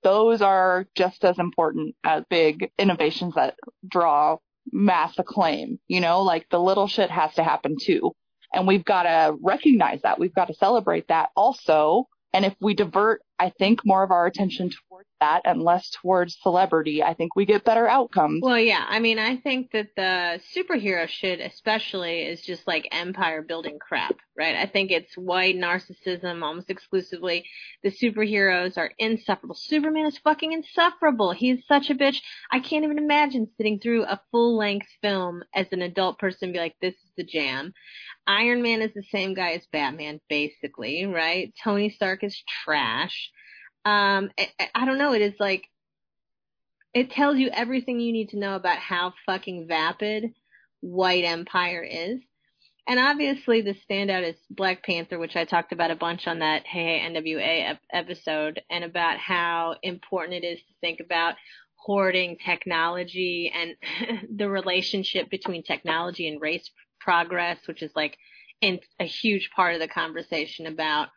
those 0.02 0.42
are 0.42 0.86
just 0.94 1.24
as 1.24 1.38
important 1.38 1.96
as 2.04 2.24
big 2.28 2.70
innovations 2.78 3.34
that 3.34 3.56
draw 3.88 4.36
mass 4.70 5.18
acclaim. 5.18 5.78
You 5.88 6.00
know, 6.00 6.22
like 6.22 6.46
the 6.50 6.60
little 6.60 6.86
shit 6.86 7.10
has 7.10 7.34
to 7.34 7.42
happen 7.42 7.76
too. 7.80 8.12
And 8.52 8.66
we've 8.66 8.84
got 8.84 9.04
to 9.04 9.36
recognize 9.42 10.02
that. 10.02 10.20
We've 10.20 10.34
got 10.34 10.46
to 10.46 10.54
celebrate 10.54 11.08
that 11.08 11.30
also. 11.34 12.06
And 12.32 12.44
if 12.44 12.54
we 12.60 12.74
divert, 12.74 13.22
I 13.38 13.50
think, 13.50 13.84
more 13.84 14.02
of 14.02 14.10
our 14.10 14.26
attention 14.26 14.70
towards 14.96 15.08
that 15.20 15.42
and 15.44 15.62
less 15.62 15.90
towards 15.90 16.38
celebrity, 16.40 17.02
I 17.02 17.14
think 17.14 17.36
we 17.36 17.44
get 17.44 17.64
better 17.64 17.86
outcomes. 17.86 18.40
Well, 18.42 18.58
yeah. 18.58 18.84
I 18.88 18.98
mean, 18.98 19.18
I 19.18 19.36
think 19.36 19.72
that 19.72 19.88
the 19.94 20.40
superhero 20.54 21.06
shit, 21.06 21.40
especially, 21.40 22.22
is 22.22 22.40
just 22.40 22.66
like 22.66 22.88
empire 22.92 23.42
building 23.42 23.78
crap, 23.78 24.16
right? 24.36 24.56
I 24.56 24.66
think 24.66 24.90
it's 24.90 25.14
white 25.16 25.56
narcissism 25.56 26.42
almost 26.42 26.70
exclusively. 26.70 27.44
The 27.82 27.90
superheroes 27.90 28.78
are 28.78 28.90
insufferable. 28.98 29.56
Superman 29.56 30.06
is 30.06 30.18
fucking 30.18 30.52
insufferable. 30.52 31.32
He's 31.32 31.66
such 31.66 31.90
a 31.90 31.94
bitch. 31.94 32.20
I 32.50 32.60
can't 32.60 32.84
even 32.84 32.98
imagine 32.98 33.48
sitting 33.56 33.78
through 33.78 34.04
a 34.04 34.20
full 34.30 34.56
length 34.56 34.88
film 35.02 35.42
as 35.54 35.66
an 35.72 35.82
adult 35.82 36.18
person 36.18 36.46
and 36.46 36.52
be 36.54 36.58
like, 36.58 36.76
this 36.80 36.94
is 36.94 37.10
the 37.16 37.24
jam. 37.24 37.74
Iron 38.26 38.62
Man 38.62 38.80
is 38.80 38.92
the 38.94 39.04
same 39.10 39.34
guy 39.34 39.52
as 39.52 39.66
Batman, 39.72 40.20
basically, 40.28 41.04
right? 41.04 41.52
Tony 41.62 41.90
Stark 41.90 42.24
is 42.24 42.42
trash. 42.64 43.30
Um, 43.86 44.32
I, 44.36 44.48
I 44.74 44.84
don't 44.84 44.98
know. 44.98 45.12
It 45.12 45.22
is 45.22 45.34
like, 45.38 45.68
it 46.92 47.12
tells 47.12 47.38
you 47.38 47.50
everything 47.52 48.00
you 48.00 48.12
need 48.12 48.30
to 48.30 48.38
know 48.38 48.56
about 48.56 48.78
how 48.78 49.14
fucking 49.24 49.68
vapid 49.68 50.34
white 50.80 51.24
empire 51.24 51.84
is. 51.88 52.20
And 52.88 52.98
obviously 52.98 53.60
the 53.60 53.76
standout 53.88 54.28
is 54.28 54.36
Black 54.50 54.84
Panther, 54.84 55.18
which 55.20 55.36
I 55.36 55.44
talked 55.44 55.72
about 55.72 55.92
a 55.92 55.96
bunch 55.96 56.26
on 56.26 56.40
that 56.40 56.66
Hey 56.66 57.00
NWA 57.08 57.70
ep- 57.70 57.80
episode 57.92 58.60
and 58.70 58.82
about 58.82 59.18
how 59.18 59.76
important 59.82 60.44
it 60.44 60.46
is 60.46 60.58
to 60.58 60.74
think 60.80 60.98
about 60.98 61.34
hoarding 61.76 62.38
technology 62.44 63.52
and 63.54 64.28
the 64.36 64.48
relationship 64.48 65.30
between 65.30 65.62
technology 65.62 66.26
and 66.26 66.40
race 66.40 66.70
progress, 66.98 67.58
which 67.66 67.82
is 67.82 67.92
like 67.94 68.18
in 68.60 68.80
a 68.98 69.04
huge 69.04 69.50
part 69.54 69.74
of 69.74 69.80
the 69.80 69.88
conversation 69.88 70.66
about 70.66 71.08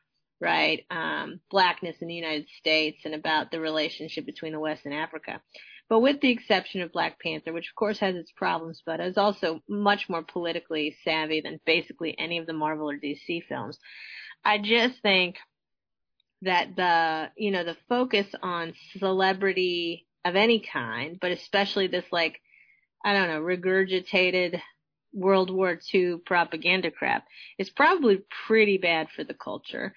right 0.41 0.85
um, 0.89 1.39
blackness 1.49 1.97
in 2.01 2.07
the 2.07 2.13
United 2.13 2.47
States 2.57 2.99
and 3.05 3.13
about 3.13 3.51
the 3.51 3.59
relationship 3.59 4.25
between 4.25 4.53
the 4.53 4.59
West 4.59 4.85
and 4.85 4.93
Africa. 4.93 5.41
But 5.89 6.01
with 6.01 6.21
the 6.21 6.29
exception 6.29 6.81
of 6.81 6.91
Black 6.91 7.19
Panther, 7.19 7.51
which 7.51 7.69
of 7.69 7.75
course 7.75 7.99
has 7.99 8.15
its 8.15 8.31
problems, 8.31 8.81
but 8.85 8.99
is 8.99 9.17
also 9.17 9.61
much 9.67 10.07
more 10.07 10.21
politically 10.23 10.95
savvy 11.03 11.41
than 11.41 11.59
basically 11.65 12.17
any 12.17 12.37
of 12.37 12.45
the 12.45 12.53
Marvel 12.53 12.89
or 12.89 12.97
DC 12.97 13.43
films, 13.47 13.79
I 14.45 14.59
just 14.59 15.01
think 15.01 15.37
that 16.43 16.75
the 16.75 17.31
you 17.35 17.51
know 17.51 17.63
the 17.63 17.77
focus 17.89 18.27
on 18.41 18.73
celebrity 18.97 20.07
of 20.23 20.35
any 20.35 20.59
kind, 20.59 21.17
but 21.19 21.31
especially 21.31 21.87
this 21.87 22.05
like 22.11 22.39
I 23.03 23.13
don't 23.13 23.27
know 23.27 23.41
regurgitated 23.41 24.61
World 25.11 25.49
War 25.49 25.79
II 25.93 26.17
propaganda 26.25 26.91
crap 26.91 27.25
is 27.57 27.69
probably 27.69 28.21
pretty 28.47 28.77
bad 28.77 29.09
for 29.15 29.23
the 29.23 29.33
culture. 29.33 29.93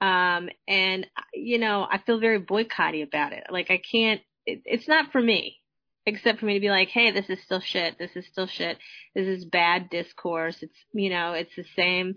Um, 0.00 0.48
and 0.68 1.06
you 1.32 1.58
know, 1.58 1.86
I 1.90 1.98
feel 1.98 2.20
very 2.20 2.38
boycotty 2.38 3.02
about 3.02 3.32
it. 3.32 3.44
Like 3.50 3.70
I 3.70 3.80
can't, 3.90 4.20
it, 4.46 4.62
it's 4.64 4.88
not 4.88 5.12
for 5.12 5.20
me, 5.20 5.58
except 6.06 6.40
for 6.40 6.46
me 6.46 6.54
to 6.54 6.60
be 6.60 6.70
like, 6.70 6.88
hey, 6.88 7.10
this 7.10 7.30
is 7.30 7.42
still 7.42 7.60
shit. 7.60 7.98
This 7.98 8.10
is 8.14 8.26
still 8.26 8.46
shit. 8.46 8.78
This 9.14 9.26
is 9.26 9.44
bad 9.44 9.88
discourse. 9.90 10.56
It's, 10.60 10.76
you 10.92 11.10
know, 11.10 11.32
it's 11.32 11.54
the 11.56 11.64
same, 11.76 12.16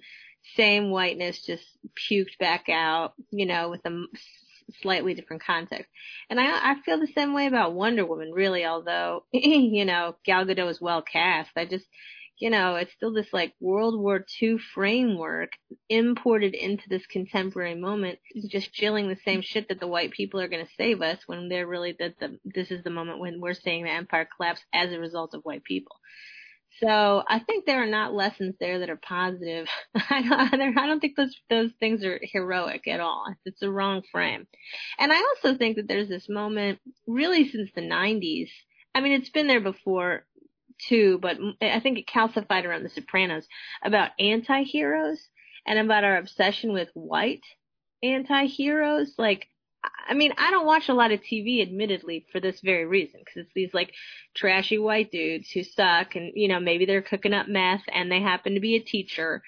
same 0.56 0.92
whiteness 0.92 1.46
just 1.46 1.64
puked 2.12 2.38
back 2.40 2.70
out, 2.70 3.14
you 3.32 3.46
know, 3.46 3.70
with 3.70 3.86
a 3.86 4.06
slightly 4.82 5.14
different 5.14 5.44
context. 5.44 5.90
And 6.30 6.40
I, 6.40 6.72
I 6.72 6.76
feel 6.86 7.00
the 7.00 7.08
same 7.16 7.34
way 7.34 7.48
about 7.48 7.74
Wonder 7.74 8.06
Woman, 8.06 8.32
really, 8.34 8.66
although, 8.66 9.24
you 9.32 9.86
know, 9.86 10.16
Gal 10.26 10.46
Gadot 10.46 10.70
is 10.70 10.82
well 10.82 11.02
cast. 11.02 11.52
I 11.56 11.66
just, 11.66 11.86
you 12.40 12.52
know, 12.52 12.76
it's 12.76 12.94
still 12.94 13.12
this 13.12 13.34
like 13.34 13.54
World 13.60 14.00
War 14.00 14.24
II 14.42 14.58
framework 14.74 15.52
imported 15.90 16.54
into 16.54 16.84
this 16.88 17.06
contemporary 17.08 17.76
moment, 17.76 18.20
just 18.48 18.74
chilling 18.74 19.08
the 19.08 19.18
same 19.26 19.42
shit 19.42 19.70
that 19.70 19.80
the 19.80 19.88
white 19.88 20.12
people 20.12 20.40
are 20.40 20.48
going 20.48 20.66
to 20.66 20.72
save 20.78 21.02
us 21.02 21.18
when 21.26 21.50
they're 21.50 21.68
really 21.68 21.96
that 22.00 22.20
the 22.20 22.38
this 22.46 22.70
is 22.70 22.84
the 22.84 22.90
moment 22.92 23.20
when 23.20 23.42
we're 23.42 23.54
seeing 23.54 23.84
the 23.84 23.90
empire 23.90 24.28
collapse 24.36 24.62
as 24.74 24.94
a 24.94 25.00
result 25.00 25.34
of 25.34 25.42
white 25.44 25.64
people. 25.64 25.96
So 26.80 27.24
I 27.28 27.40
think 27.40 27.66
there 27.66 27.82
are 27.82 27.88
not 27.88 28.14
lessons 28.14 28.54
there 28.60 28.80
that 28.80 28.90
are 28.92 28.98
positive. 28.98 29.68
I 29.96 30.22
don't, 30.22 30.78
I 30.78 30.86
don't 30.86 31.00
think 31.00 31.16
those 31.16 31.36
those 31.50 31.72
things 31.80 32.04
are 32.04 32.20
heroic 32.22 32.88
at 32.88 33.00
all. 33.00 33.26
It's 33.46 33.60
the 33.60 33.72
wrong 33.72 34.04
frame. 34.12 34.46
And 35.00 35.12
I 35.12 35.18
also 35.18 35.58
think 35.58 35.78
that 35.78 35.88
there's 35.88 36.10
this 36.10 36.30
moment, 36.30 36.80
really 37.08 37.50
since 37.50 37.72
the 37.74 37.82
90s. 37.82 38.50
I 38.94 39.02
mean, 39.02 39.14
it's 39.14 39.30
been 39.30 39.48
there 39.48 39.62
before 39.62 40.26
too, 40.80 41.20
but 41.22 41.38
I 41.62 41.80
think 41.80 41.98
it 41.98 42.08
calcified 42.08 42.66
around 42.66 42.84
The 42.84 42.90
Sopranos 42.90 43.48
about 43.84 44.12
anti-heroes 44.20 45.20
and 45.66 45.80
about 45.80 46.04
our 46.04 46.18
obsession 46.18 46.74
with 46.74 46.90
white 46.94 47.44
anti-heroes. 48.04 49.16
Like, 49.18 49.48
I 50.10 50.14
mean, 50.14 50.34
I 50.38 50.52
don't 50.52 50.66
watch 50.66 50.90
a 50.90 50.94
lot 50.94 51.12
of 51.12 51.22
TV, 51.22 51.62
admittedly, 51.62 52.26
for 52.32 52.40
this 52.40 52.60
very 52.62 52.86
reason, 52.86 53.20
because 53.20 53.38
it's 53.38 53.54
these 53.54 53.74
like 53.74 53.94
trashy 54.36 54.78
white 54.78 55.12
dudes 55.12 55.50
who 55.52 55.64
suck, 55.64 56.16
and 56.16 56.32
you 56.36 56.48
know 56.48 56.60
maybe 56.60 56.86
they're 56.86 57.02
cooking 57.02 57.34
up 57.34 57.48
meth 57.48 57.84
and 57.92 58.12
they 58.12 58.22
happen 58.22 58.56
to 58.56 58.60
be 58.60 58.76
a 58.76 58.80
teacher, 58.80 59.42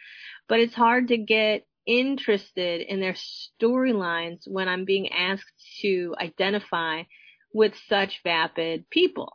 but 0.47 0.59
it's 0.59 0.75
hard 0.75 1.09
to 1.09 1.17
get 1.17 1.65
interested 1.85 2.81
in 2.81 2.99
their 2.99 3.15
storylines 3.15 4.47
when 4.47 4.67
I'm 4.67 4.85
being 4.85 5.11
asked 5.11 5.51
to 5.81 6.15
identify 6.19 7.03
with 7.53 7.73
such 7.87 8.21
vapid 8.23 8.89
people. 8.91 9.33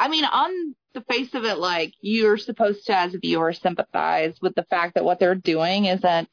I 0.00 0.08
mean, 0.08 0.24
on 0.24 0.74
the 0.94 1.02
face 1.02 1.34
of 1.34 1.44
it, 1.44 1.58
like 1.58 1.92
you're 2.00 2.38
supposed 2.38 2.86
to, 2.86 2.96
as 2.96 3.14
a 3.14 3.18
viewer, 3.18 3.52
sympathize 3.52 4.34
with 4.40 4.54
the 4.54 4.64
fact 4.70 4.94
that 4.94 5.04
what 5.04 5.20
they're 5.20 5.34
doing 5.34 5.84
isn't 5.84 6.30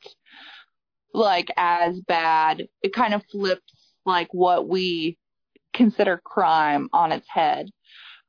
like 1.13 1.51
as 1.57 1.99
bad. 1.99 2.69
It 2.81 2.93
kind 2.93 3.13
of 3.13 3.25
flips 3.29 3.73
like 4.05 4.33
what 4.33 4.69
we 4.69 5.17
consider 5.73 6.17
crime 6.23 6.87
on 6.93 7.11
its 7.11 7.27
head. 7.29 7.69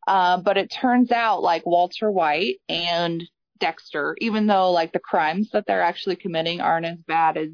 Uh, 0.09 0.39
but 0.39 0.57
it 0.57 0.73
turns 0.73 1.13
out 1.13 1.41
like 1.41 1.65
Walter 1.65 2.11
White 2.11 2.57
and 2.69 3.23
Dexter, 3.61 4.17
even 4.21 4.49
though 4.49 4.73
like 4.73 4.93
the 4.93 4.99
crimes 4.99 5.51
that 5.53 5.67
they're 5.69 5.83
actually 5.83 6.17
committing 6.17 6.61
aren't 6.61 6.87
as 6.87 6.99
bad 7.07 7.37
as, 7.37 7.51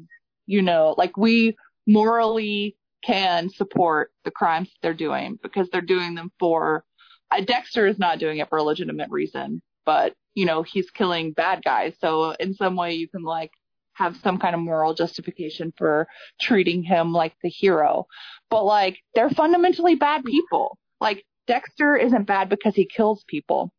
you 0.47 0.63
know, 0.63 0.95
like 0.97 1.17
we 1.17 1.55
morally 1.85 2.77
can 3.03 3.47
support 3.51 4.11
the 4.23 4.31
crimes 4.31 4.69
that 4.69 4.77
they're 4.81 4.93
doing 4.95 5.37
because 5.43 5.69
they're 5.69 5.81
doing 5.81 6.15
them 6.15 6.31
for, 6.39 6.83
Dexter 7.45 7.87
is 7.87 7.99
not 7.99 8.19
doing 8.19 8.37
it 8.37 8.49
for 8.49 8.57
a 8.57 8.63
legitimate 8.63 9.09
reason, 9.09 9.61
but, 9.85 10.13
you 10.33 10.45
know, 10.45 10.63
he's 10.63 10.89
killing 10.91 11.31
bad 11.31 11.63
guys. 11.63 11.93
So 11.99 12.31
in 12.39 12.53
some 12.53 12.75
way 12.75 12.93
you 12.93 13.07
can 13.07 13.23
like 13.23 13.51
have 13.93 14.17
some 14.17 14.37
kind 14.37 14.55
of 14.55 14.61
moral 14.61 14.93
justification 14.93 15.73
for 15.77 16.07
treating 16.39 16.83
him 16.83 17.13
like 17.13 17.33
the 17.41 17.49
hero. 17.49 18.07
But 18.49 18.63
like, 18.63 18.99
they're 19.15 19.29
fundamentally 19.29 19.95
bad 19.95 20.23
people. 20.23 20.77
Like, 20.99 21.25
Dexter 21.47 21.95
isn't 21.95 22.25
bad 22.25 22.49
because 22.49 22.75
he 22.75 22.85
kills 22.85 23.23
people. 23.27 23.71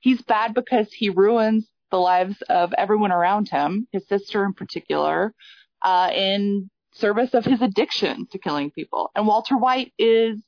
He's 0.00 0.22
bad 0.22 0.54
because 0.54 0.90
he 0.92 1.10
ruins 1.10 1.68
the 1.90 1.98
lives 1.98 2.42
of 2.48 2.72
everyone 2.78 3.12
around 3.12 3.48
him, 3.50 3.86
his 3.92 4.06
sister 4.08 4.44
in 4.44 4.54
particular, 4.54 5.34
uh, 5.82 6.10
in 6.14 6.70
service 6.94 7.34
of 7.34 7.44
his 7.44 7.60
addiction 7.60 8.26
to 8.32 8.38
killing 8.38 8.70
people. 8.70 9.10
And 9.14 9.26
Walter 9.26 9.56
White 9.56 9.92
is 9.98 10.40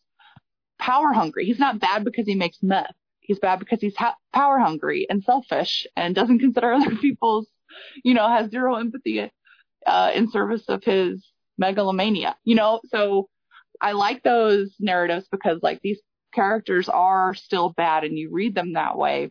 power 0.83 1.13
hungry. 1.13 1.47
He's 1.47 1.61
not 1.61 1.79
bad 1.79 2.05
because 2.05 2.27
he 2.27 2.35
makes 2.35 2.59
meth. 2.61 2.93
He's 3.21 3.39
bad 3.39 3.61
because 3.61 3.81
he's 3.81 3.97
ha- 3.97 4.17
power 4.35 4.59
hungry 4.59 5.07
and 5.09 5.23
selfish 5.23 5.87
and 5.97 6.15
doesn't 6.15 6.41
consider 6.41 6.73
other 6.73 6.97
people's, 6.97 7.47
you 8.05 8.15
know, 8.15 8.29
has 8.29 8.51
zero 8.51 8.75
empathy 8.75 9.31
uh, 9.87 10.11
in 10.15 10.31
service 10.31 10.65
of 10.69 10.83
his 10.83 11.25
megalomania. 11.57 12.37
You 12.45 12.57
know, 12.57 12.81
so 12.89 13.29
I 13.81 13.93
like 13.93 14.25
those 14.25 14.75
narratives 14.81 15.29
because 15.31 15.61
like 15.63 15.81
these 15.83 16.01
characters 16.35 16.89
are 16.89 17.35
still 17.35 17.71
bad 17.71 18.03
and 18.03 18.19
you 18.19 18.31
read 18.33 18.55
them 18.55 18.73
that 18.73 18.99
way. 18.99 19.31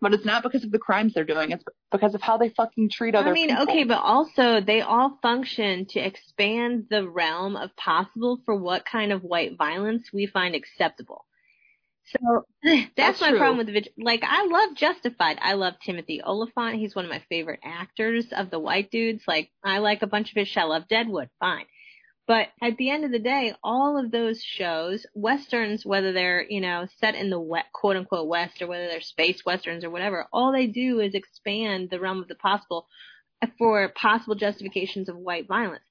But 0.00 0.14
it's 0.14 0.24
not 0.24 0.42
because 0.42 0.64
of 0.64 0.70
the 0.70 0.78
crimes 0.78 1.12
they're 1.14 1.24
doing. 1.24 1.50
It's 1.50 1.64
because 1.92 2.14
of 2.14 2.22
how 2.22 2.38
they 2.38 2.48
fucking 2.48 2.88
treat 2.90 3.14
other 3.14 3.34
people. 3.34 3.54
I 3.54 3.58
mean, 3.58 3.66
people. 3.66 3.74
okay, 3.74 3.84
but 3.84 3.98
also 4.02 4.60
they 4.60 4.80
all 4.80 5.18
function 5.20 5.86
to 5.90 6.00
expand 6.00 6.86
the 6.90 7.06
realm 7.06 7.54
of 7.56 7.76
possible 7.76 8.40
for 8.46 8.56
what 8.56 8.86
kind 8.86 9.12
of 9.12 9.22
white 9.22 9.58
violence 9.58 10.08
we 10.12 10.26
find 10.26 10.54
acceptable. 10.54 11.26
So 12.06 12.46
that's, 12.62 12.90
That's 12.96 13.20
my 13.20 13.30
true. 13.30 13.38
problem 13.38 13.58
with 13.58 13.66
the 13.66 13.90
like 13.98 14.22
I 14.22 14.46
love 14.46 14.76
Justified. 14.76 15.38
I 15.40 15.54
love 15.54 15.74
Timothy 15.84 16.20
Olyphant. 16.24 16.76
He's 16.76 16.94
one 16.94 17.04
of 17.04 17.10
my 17.10 17.22
favorite 17.28 17.60
actors 17.62 18.26
of 18.32 18.50
the 18.50 18.58
white 18.58 18.90
dudes. 18.90 19.22
Like 19.26 19.50
I 19.62 19.78
like 19.78 20.02
a 20.02 20.06
bunch 20.06 20.30
of 20.30 20.36
his. 20.36 20.56
I 20.56 20.64
love 20.64 20.88
Deadwood. 20.88 21.28
Fine. 21.38 21.66
But 22.30 22.50
at 22.62 22.76
the 22.76 22.90
end 22.90 23.04
of 23.04 23.10
the 23.10 23.18
day, 23.18 23.54
all 23.60 23.98
of 23.98 24.12
those 24.12 24.40
shows, 24.40 25.04
westerns, 25.14 25.84
whether 25.84 26.12
they're 26.12 26.46
you 26.48 26.60
know 26.60 26.86
set 27.00 27.16
in 27.16 27.28
the 27.28 27.40
wet, 27.40 27.64
quote 27.72 27.96
unquote 27.96 28.28
west 28.28 28.62
or 28.62 28.68
whether 28.68 28.86
they're 28.86 29.00
space 29.00 29.44
westerns 29.44 29.82
or 29.82 29.90
whatever, 29.90 30.28
all 30.32 30.52
they 30.52 30.68
do 30.68 31.00
is 31.00 31.16
expand 31.16 31.90
the 31.90 31.98
realm 31.98 32.22
of 32.22 32.28
the 32.28 32.36
possible 32.36 32.86
for 33.58 33.88
possible 33.96 34.36
justifications 34.36 35.08
of 35.08 35.16
white 35.16 35.48
violence. 35.48 35.82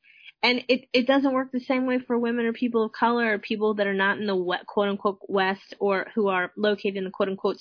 And 0.41 0.63
it, 0.69 0.85
it 0.93 1.07
doesn't 1.07 1.33
work 1.33 1.51
the 1.51 1.59
same 1.59 1.85
way 1.85 1.99
for 1.99 2.17
women 2.17 2.45
or 2.45 2.53
people 2.53 2.85
of 2.85 2.93
color 2.93 3.33
or 3.33 3.39
people 3.39 3.73
that 3.73 3.87
are 3.87 3.93
not 3.93 4.17
in 4.17 4.25
the 4.25 4.33
wet, 4.33 4.65
quote 4.65 4.87
unquote 4.87 5.19
west 5.27 5.75
or 5.77 6.07
who 6.15 6.29
are 6.29 6.53
located 6.55 6.95
in 6.95 7.03
the 7.03 7.11
quote 7.11 7.27
unquote 7.27 7.57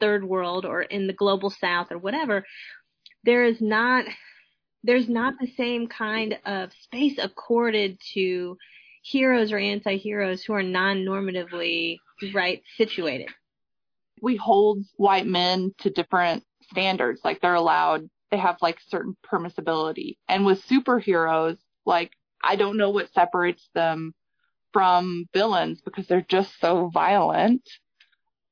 third 0.00 0.24
world 0.24 0.64
or 0.64 0.80
in 0.80 1.08
the 1.08 1.12
global 1.12 1.50
south 1.50 1.88
or 1.90 1.98
whatever. 1.98 2.46
There 3.22 3.44
is 3.44 3.60
not, 3.60 4.06
there's 4.84 5.08
not 5.08 5.34
the 5.40 5.50
same 5.56 5.88
kind 5.88 6.38
of 6.46 6.72
space 6.74 7.18
accorded 7.18 7.98
to 8.12 8.56
heroes 9.02 9.50
or 9.50 9.58
anti-heroes 9.58 10.44
who 10.44 10.52
are 10.52 10.62
non-normatively 10.62 11.98
right 12.32 12.62
situated. 12.76 13.28
we 14.22 14.36
hold 14.36 14.84
white 14.96 15.26
men 15.26 15.74
to 15.78 15.90
different 15.90 16.44
standards. 16.70 17.20
Like 17.24 17.40
they're 17.40 17.54
allowed, 17.54 18.08
they 18.30 18.38
have 18.38 18.56
like 18.62 18.78
certain 18.88 19.16
permissibility. 19.26 20.16
And 20.28 20.46
with 20.46 20.66
superheroes, 20.66 21.58
like 21.84 22.12
I 22.42 22.56
don't 22.56 22.76
know 22.78 22.90
what 22.90 23.12
separates 23.12 23.68
them 23.74 24.14
from 24.72 25.26
villains 25.32 25.80
because 25.82 26.06
they're 26.06 26.26
just 26.28 26.58
so 26.60 26.90
violent. 26.92 27.68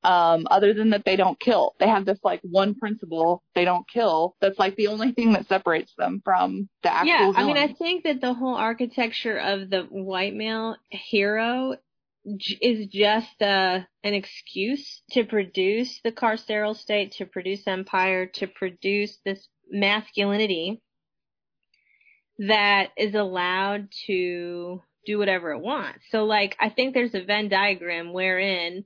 Um, 0.03 0.47
other 0.51 0.73
than 0.73 0.89
that 0.89 1.05
they 1.05 1.15
don't 1.15 1.39
kill. 1.39 1.75
They 1.79 1.87
have 1.87 2.05
this 2.05 2.19
like 2.23 2.41
one 2.43 2.75
principle, 2.75 3.41
they 3.55 3.63
don't 3.63 3.87
kill. 3.87 4.35
That's 4.41 4.59
like 4.59 4.75
the 4.75 4.87
only 4.87 5.13
thing 5.13 5.33
that 5.33 5.47
separates 5.47 5.93
them 5.97 6.21
from 6.23 6.67
the 6.83 6.93
actual 6.93 7.07
yeah, 7.07 7.33
I 7.35 7.45
mean, 7.45 7.57
I 7.57 7.73
think 7.73 8.03
that 8.03 8.19
the 8.19 8.33
whole 8.33 8.55
architecture 8.55 9.37
of 9.37 9.69
the 9.69 9.83
white 9.89 10.35
male 10.35 10.75
hero 10.89 11.75
is 12.25 12.87
just 12.87 13.41
uh, 13.41 13.79
an 14.03 14.13
excuse 14.13 15.01
to 15.11 15.25
produce 15.25 15.99
the 16.03 16.11
carceral 16.11 16.75
state, 16.75 17.13
to 17.13 17.25
produce 17.25 17.67
empire, 17.67 18.25
to 18.25 18.47
produce 18.47 19.17
this 19.25 19.47
masculinity 19.69 20.81
that 22.39 22.89
is 22.97 23.13
allowed 23.13 23.89
to 24.07 24.81
do 25.05 25.17
whatever 25.17 25.51
it 25.51 25.59
wants. 25.59 25.99
So, 26.09 26.23
like, 26.25 26.55
I 26.59 26.69
think 26.69 26.93
there's 26.93 27.13
a 27.13 27.23
Venn 27.23 27.49
diagram 27.49 28.13
wherein 28.13 28.85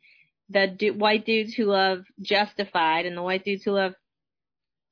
the 0.49 0.67
du- 0.67 0.91
white 0.91 1.25
dudes 1.25 1.53
who 1.53 1.65
love 1.65 2.05
Justified 2.21 3.05
and 3.05 3.17
the 3.17 3.23
white 3.23 3.43
dudes 3.43 3.63
who 3.63 3.71
love 3.71 3.93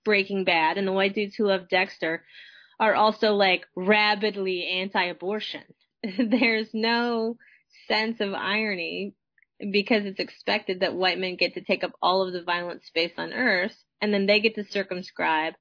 Breaking 0.03 0.43
Bad 0.43 0.77
and 0.77 0.87
the 0.87 0.93
white 0.93 1.15
dudes 1.15 1.35
who 1.35 1.47
love 1.47 1.69
Dexter 1.69 2.23
are 2.79 2.93
also 2.93 3.33
like 3.33 3.65
rabidly 3.75 4.67
anti-abortion. 4.67 5.63
There's 6.03 6.69
no 6.73 7.37
sense 7.87 8.19
of 8.19 8.33
irony 8.33 9.15
because 9.71 10.05
it's 10.05 10.19
expected 10.19 10.81
that 10.81 10.93
white 10.93 11.17
men 11.17 11.37
get 11.37 11.53
to 11.53 11.61
take 11.61 11.83
up 11.83 11.93
all 12.01 12.25
of 12.25 12.33
the 12.33 12.43
violent 12.43 12.83
space 12.83 13.13
on 13.17 13.33
earth 13.33 13.75
and 14.01 14.13
then 14.13 14.25
they 14.25 14.41
get 14.41 14.55
to 14.55 14.65
circumscribe, 14.65 15.53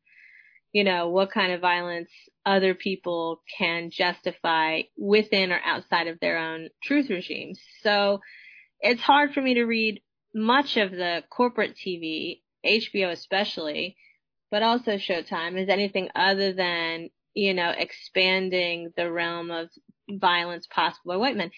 you 0.72 0.82
know, 0.82 1.08
what 1.08 1.30
kind 1.30 1.52
of 1.52 1.60
violence 1.60 2.10
other 2.44 2.74
people 2.74 3.40
can 3.56 3.90
justify 3.90 4.82
within 4.98 5.52
or 5.52 5.60
outside 5.64 6.08
of 6.08 6.18
their 6.20 6.36
own 6.36 6.68
truth 6.82 7.08
regimes. 7.08 7.60
So 7.82 8.20
it's 8.84 9.00
hard 9.00 9.32
for 9.32 9.40
me 9.40 9.54
to 9.54 9.64
read 9.64 10.02
much 10.34 10.76
of 10.76 10.90
the 10.90 11.24
corporate 11.30 11.74
TV, 11.74 12.42
HBO 12.64 13.10
especially, 13.10 13.96
but 14.50 14.62
also 14.62 14.92
Showtime 14.92 15.60
is 15.60 15.70
anything 15.70 16.10
other 16.14 16.52
than, 16.52 17.08
you 17.32 17.54
know, 17.54 17.70
expanding 17.70 18.92
the 18.96 19.10
realm 19.10 19.50
of 19.50 19.70
violence 20.08 20.66
possible 20.66 21.14
by 21.14 21.16
white 21.16 21.36
men. 21.36 21.50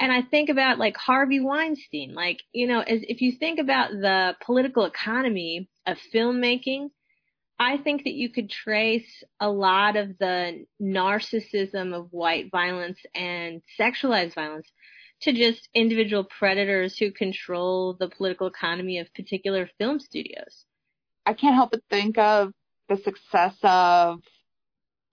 And 0.00 0.10
I 0.10 0.22
think 0.22 0.48
about 0.48 0.80
like 0.80 0.96
Harvey 0.96 1.38
Weinstein, 1.38 2.12
like, 2.12 2.40
you 2.52 2.66
know, 2.66 2.80
as 2.80 3.00
if 3.02 3.20
you 3.20 3.32
think 3.38 3.60
about 3.60 3.92
the 3.92 4.34
political 4.44 4.84
economy 4.84 5.68
of 5.86 5.96
filmmaking, 6.12 6.88
I 7.56 7.76
think 7.76 8.02
that 8.02 8.14
you 8.14 8.30
could 8.30 8.50
trace 8.50 9.22
a 9.38 9.48
lot 9.48 9.96
of 9.96 10.18
the 10.18 10.66
narcissism 10.82 11.94
of 11.94 12.08
white 12.10 12.50
violence 12.50 12.98
and 13.14 13.62
sexualized 13.78 14.34
violence 14.34 14.68
to 15.22 15.32
just 15.32 15.68
individual 15.74 16.24
predators 16.24 16.98
who 16.98 17.10
control 17.10 17.94
the 17.94 18.08
political 18.08 18.46
economy 18.46 18.98
of 18.98 19.12
particular 19.14 19.68
film 19.78 19.98
studios. 19.98 20.66
I 21.26 21.32
can't 21.32 21.54
help 21.54 21.70
but 21.70 21.80
think 21.90 22.18
of 22.18 22.52
the 22.88 22.96
success 22.96 23.56
of 23.62 24.20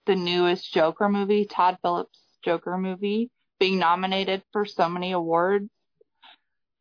the 0.06 0.16
newest 0.16 0.72
Joker 0.72 1.08
movie, 1.08 1.46
Todd 1.46 1.78
Phillips' 1.82 2.18
Joker 2.44 2.76
movie, 2.76 3.30
being 3.58 3.78
nominated 3.78 4.42
for 4.52 4.66
so 4.66 4.88
many 4.88 5.12
awards 5.12 5.70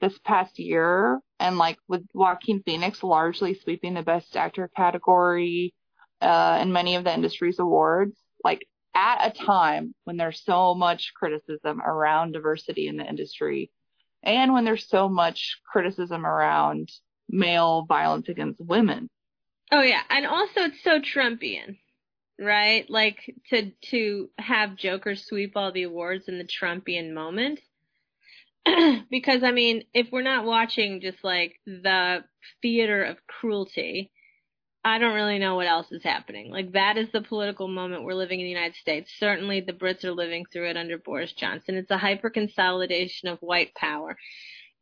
this 0.02 0.18
past 0.26 0.60
year, 0.60 1.20
and 1.40 1.58
like 1.58 1.78
with 1.88 2.06
Joaquin 2.14 2.64
Phoenix 2.64 3.04
largely 3.04 3.54
sweeping 3.54 3.94
the 3.94 4.02
Best 4.02 4.36
Actor 4.36 4.72
category 4.76 5.74
uh, 6.20 6.60
in 6.62 6.74
many 6.74 6.96
of 6.96 7.04
the 7.04 7.14
industry's 7.14 7.60
awards. 7.60 8.18
Like 8.44 8.68
at 8.94 9.28
a 9.28 9.46
time 9.46 9.96
when 10.04 10.18
there's 10.18 10.44
so 10.44 10.76
much 10.76 11.14
criticism 11.16 11.82
around 11.82 12.34
diversity 12.34 12.88
in 12.88 12.98
the 12.98 13.08
industry, 13.08 13.72
and 14.24 14.54
when 14.54 14.66
there's 14.66 14.88
so 14.88 15.10
much 15.10 15.60
criticism 15.72 16.26
around 16.26 16.92
male 17.30 17.86
violence 17.88 18.30
against 18.30 18.60
women. 18.60 19.10
Oh 19.72 19.82
yeah, 19.82 20.02
and 20.10 20.26
also 20.26 20.62
it's 20.62 20.84
so 20.84 21.00
Trumpian, 21.00 21.78
right? 22.40 22.90
Like 22.90 23.34
to 23.50 23.72
to 23.92 24.30
have 24.38 24.76
Joker 24.76 25.16
sweep 25.16 25.54
all 25.56 25.72
the 25.72 25.84
awards 25.84 26.28
in 26.28 26.38
the 26.38 26.44
Trumpian 26.44 27.14
moment. 27.14 27.60
because 29.10 29.44
I 29.44 29.52
mean, 29.52 29.84
if 29.94 30.08
we're 30.12 30.22
not 30.22 30.46
watching 30.46 31.02
just 31.02 31.24
like 31.24 31.60
the 31.66 32.24
theater 32.62 33.04
of 33.04 33.18
cruelty, 33.28 34.12
I 34.84 34.98
don't 35.00 35.14
really 35.16 35.40
know 35.40 35.56
what 35.56 35.68
else 35.68 35.92
is 35.92 36.04
happening. 36.04 36.52
Like 36.52 36.74
that 36.74 36.98
is 36.98 37.10
the 37.12 37.22
political 37.22 37.68
moment 37.68 38.04
we're 38.04 38.14
living 38.16 38.40
in 38.40 38.46
the 38.46 38.52
United 38.52 38.76
States. 38.76 39.12
Certainly 39.20 39.62
the 39.62 39.74
Brits 39.74 40.04
are 40.04 40.12
living 40.14 40.46
through 40.52 40.70
it 40.70 40.78
under 40.78 40.98
Boris 40.98 41.34
Johnson. 41.34 41.76
It's 41.76 41.92
a 41.92 41.98
hyper 41.98 42.30
consolidation 42.32 43.30
of 43.30 43.40
white 43.42 43.76
power. 43.76 44.18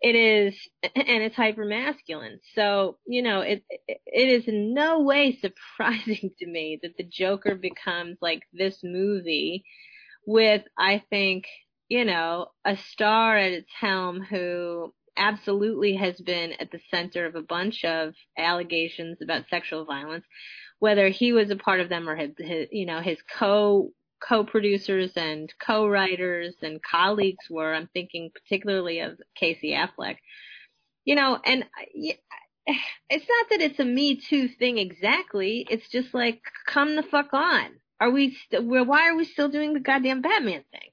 it 0.02 0.16
is, 0.16 0.56
and 0.84 1.24
it's 1.24 1.36
hyper 1.36 1.66
masculine. 1.66 2.40
So, 2.56 2.98
you 3.06 3.22
know, 3.22 3.42
it, 3.42 3.64
it 3.88 4.30
is 4.30 4.48
in 4.48 4.74
no 4.74 5.02
way 5.02 5.38
surprising 5.42 6.32
to 6.40 6.48
me 6.48 6.80
that 6.84 6.98
the 6.98 7.04
Joker 7.04 7.56
becomes 7.56 8.18
like 8.22 8.44
this 8.54 8.80
movie 8.84 9.66
with, 10.26 10.64
I 10.78 11.04
think, 11.10 11.46
you 11.90 12.06
know, 12.06 12.48
a 12.66 12.78
star 12.78 13.38
at 13.38 13.52
its 13.52 13.72
helm 13.80 14.22
who 14.22 14.94
absolutely 15.18 15.96
has 15.96 16.20
been 16.20 16.54
at 16.54 16.72
the 16.72 16.80
center 16.92 17.26
of 17.26 17.36
a 17.36 17.42
bunch 17.42 17.84
of 17.86 18.14
allegations 18.38 19.18
about 19.22 19.50
sexual 19.50 19.86
violence, 19.86 20.26
whether 20.80 21.10
he 21.10 21.34
was 21.34 21.50
a 21.50 21.56
part 21.56 21.80
of 21.80 21.90
them 21.90 22.10
or 22.10 22.16
his, 22.16 22.32
his 22.38 22.68
you 22.72 22.86
know, 22.86 23.02
his 23.02 23.18
co 23.38 23.92
co-producers 24.22 25.12
and 25.16 25.54
co-writers 25.66 26.56
and 26.62 26.82
colleagues 26.84 27.50
were. 27.50 27.74
I'm 27.74 27.88
thinking 27.94 28.32
particularly 28.34 29.00
of 29.00 29.20
Casey 29.36 29.72
Affleck. 29.72 30.18
You 31.06 31.16
know, 31.16 31.40
and 31.44 31.66
it's 32.66 33.28
not 33.28 33.50
that 33.50 33.62
it's 33.62 33.80
a 33.80 33.86
Me 33.86 34.22
Too 34.30 34.48
thing 34.48 34.78
exactly. 34.78 35.66
It's 35.70 35.90
just 35.90 36.14
like, 36.14 36.42
come 36.68 36.96
the 36.96 37.04
fuck 37.04 37.34
on. 37.34 37.72
Are 38.00 38.12
we 38.12 38.38
still? 38.46 38.64
Why 38.64 39.10
are 39.10 39.16
we 39.16 39.26
still 39.26 39.50
doing 39.50 39.74
the 39.74 39.80
goddamn 39.80 40.22
Batman 40.22 40.64
thing? 40.72 40.90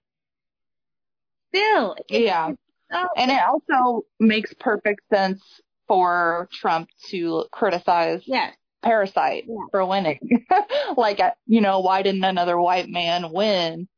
Still, 1.54 1.96
yeah. 2.08 2.52
So- 2.90 3.08
and 3.16 3.30
it 3.30 3.40
also 3.40 4.06
makes 4.20 4.52
perfect 4.54 5.00
sense 5.12 5.42
for 5.88 6.48
Trump 6.52 6.88
to 7.10 7.44
criticize 7.52 8.22
yes. 8.26 8.54
Parasite 8.82 9.44
yeah. 9.48 9.66
for 9.70 9.84
winning. 9.84 10.46
like, 10.96 11.20
uh, 11.20 11.32
you 11.46 11.60
know, 11.60 11.80
why 11.80 12.02
didn't 12.02 12.24
another 12.24 12.58
white 12.58 12.88
man 12.88 13.32
win? 13.32 13.88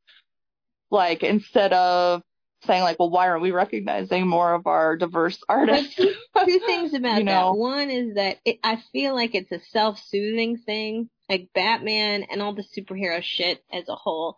Like, 0.91 1.23
instead 1.23 1.73
of 1.73 2.23
saying 2.65 2.83
like, 2.83 2.99
well, 2.99 3.09
why 3.09 3.29
aren't 3.29 3.41
we 3.41 3.51
recognizing 3.51 4.27
more 4.27 4.53
of 4.53 4.67
our 4.67 4.97
diverse 4.97 5.37
artists? 5.47 5.95
Two, 5.95 6.13
two, 6.45 6.59
things 6.65 6.93
about 6.93 7.19
you 7.19 7.23
know? 7.23 7.53
that. 7.53 7.57
One 7.57 7.89
is 7.89 8.15
that 8.15 8.37
it, 8.45 8.59
I 8.63 8.81
feel 8.91 9.13
like 9.15 9.35
it's 9.35 9.51
a 9.51 9.59
self-soothing 9.71 10.57
thing, 10.65 11.09
like 11.29 11.49
Batman 11.53 12.25
and 12.29 12.41
all 12.41 12.53
the 12.53 12.65
superhero 12.77 13.21
shit 13.21 13.63
as 13.71 13.87
a 13.87 13.95
whole 13.95 14.37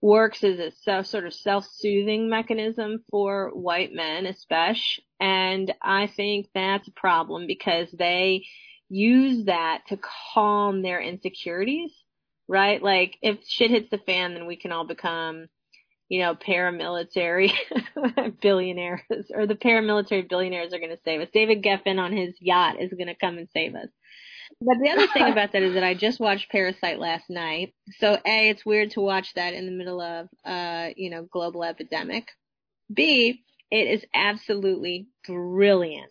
works 0.00 0.44
as 0.44 0.58
a 0.58 0.70
self, 0.70 1.06
sort 1.06 1.26
of 1.26 1.34
self-soothing 1.34 2.28
mechanism 2.28 3.04
for 3.10 3.50
white 3.50 3.92
men, 3.92 4.26
especially. 4.26 5.04
And 5.20 5.72
I 5.82 6.06
think 6.06 6.48
that's 6.54 6.86
a 6.88 6.92
problem 6.92 7.46
because 7.46 7.88
they 7.90 8.44
use 8.88 9.46
that 9.46 9.82
to 9.88 9.98
calm 10.34 10.82
their 10.82 11.00
insecurities, 11.00 11.92
right? 12.46 12.82
Like 12.82 13.16
if 13.22 13.38
shit 13.46 13.70
hits 13.70 13.90
the 13.90 13.98
fan, 13.98 14.34
then 14.34 14.46
we 14.46 14.56
can 14.56 14.72
all 14.72 14.86
become, 14.86 15.48
you 16.08 16.20
know, 16.20 16.34
paramilitary 16.34 17.50
billionaires 18.40 19.02
or 19.34 19.46
the 19.46 19.56
paramilitary 19.56 20.28
billionaires 20.28 20.72
are 20.72 20.78
going 20.78 20.90
to 20.90 21.02
save 21.04 21.20
us. 21.20 21.28
David 21.34 21.62
Geffen 21.62 21.98
on 21.98 22.16
his 22.16 22.34
yacht 22.40 22.80
is 22.80 22.92
going 22.92 23.08
to 23.08 23.16
come 23.16 23.36
and 23.36 23.48
save 23.52 23.74
us. 23.74 23.88
But 24.60 24.78
the 24.80 24.90
other 24.90 25.06
thing 25.08 25.22
about 25.32 25.52
that 25.52 25.62
is 25.62 25.74
that 25.74 25.84
I 25.84 25.94
just 25.94 26.20
watched 26.20 26.50
Parasite 26.50 26.98
last 26.98 27.28
night. 27.28 27.74
So 27.98 28.14
A, 28.26 28.50
it's 28.50 28.66
weird 28.66 28.92
to 28.92 29.00
watch 29.00 29.34
that 29.34 29.54
in 29.54 29.66
the 29.66 29.72
middle 29.72 30.00
of, 30.00 30.28
uh, 30.44 30.90
you 30.96 31.10
know, 31.10 31.24
global 31.30 31.64
epidemic. 31.64 32.28
B, 32.92 33.42
it 33.70 33.86
is 33.88 34.04
absolutely 34.14 35.08
brilliant 35.26 36.10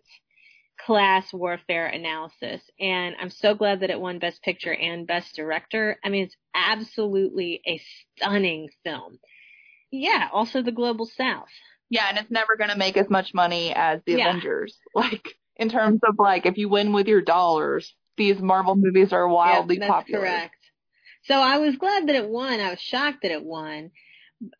class 0.79 1.33
warfare 1.33 1.87
analysis. 1.87 2.61
And 2.79 3.15
I'm 3.19 3.29
so 3.29 3.55
glad 3.55 3.81
that 3.81 3.89
it 3.89 3.99
won 3.99 4.19
Best 4.19 4.41
Picture 4.43 4.73
and 4.73 5.07
Best 5.07 5.35
Director. 5.35 5.99
I 6.03 6.09
mean, 6.09 6.25
it's 6.25 6.37
absolutely 6.55 7.61
a 7.67 7.81
stunning 8.15 8.69
film. 8.83 9.19
Yeah, 9.91 10.29
also 10.31 10.61
the 10.61 10.71
Global 10.71 11.05
South. 11.05 11.49
Yeah, 11.89 12.07
and 12.09 12.17
it's 12.17 12.31
never 12.31 12.57
going 12.57 12.69
to 12.69 12.77
make 12.77 12.97
as 12.97 13.09
much 13.09 13.33
money 13.33 13.73
as 13.73 14.01
the 14.05 14.13
yeah. 14.13 14.29
Avengers. 14.29 14.77
Like, 14.95 15.35
in 15.55 15.69
terms 15.69 16.01
of 16.07 16.19
like, 16.19 16.45
if 16.45 16.57
you 16.57 16.69
win 16.69 16.93
with 16.93 17.07
your 17.07 17.21
dollars, 17.21 17.95
these 18.17 18.39
Marvel 18.39 18.75
movies 18.75 19.13
are 19.13 19.27
wildly 19.27 19.77
that's 19.77 19.89
popular. 19.91 20.21
correct. 20.21 20.55
So 21.23 21.35
I 21.35 21.57
was 21.57 21.75
glad 21.75 22.07
that 22.07 22.15
it 22.15 22.29
won. 22.29 22.59
I 22.59 22.71
was 22.71 22.79
shocked 22.79 23.23
that 23.23 23.31
it 23.31 23.43
won. 23.43 23.91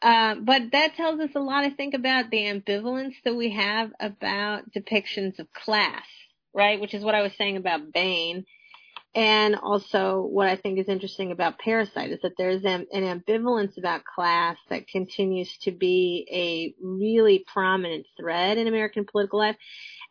Uh, 0.01 0.35
but 0.35 0.71
that 0.71 0.95
tells 0.95 1.19
us 1.19 1.29
a 1.35 1.39
lot, 1.39 1.63
I 1.63 1.69
think, 1.69 1.93
about 1.93 2.31
the 2.31 2.37
ambivalence 2.37 3.13
that 3.23 3.35
we 3.35 3.51
have 3.51 3.91
about 3.99 4.71
depictions 4.71 5.39
of 5.39 5.53
class, 5.53 6.05
right? 6.53 6.79
Which 6.79 6.93
is 6.93 7.03
what 7.03 7.15
I 7.15 7.21
was 7.21 7.33
saying 7.37 7.57
about 7.57 7.93
Bane. 7.93 8.45
And 9.17 9.55
also 9.55 10.21
what 10.21 10.47
I 10.47 10.57
think 10.57 10.77
is 10.77 10.87
interesting 10.87 11.31
about 11.31 11.57
Parasite 11.57 12.11
is 12.11 12.19
that 12.21 12.37
there's 12.37 12.63
an, 12.63 12.85
ambivalence 12.93 13.75
about 13.75 14.05
class 14.05 14.57
that 14.69 14.87
continues 14.87 15.57
to 15.63 15.71
be 15.71 16.27
a 16.31 16.75
really 16.85 17.43
prominent 17.51 18.05
thread 18.15 18.59
in 18.59 18.67
American 18.67 19.05
political 19.11 19.39
life. 19.39 19.55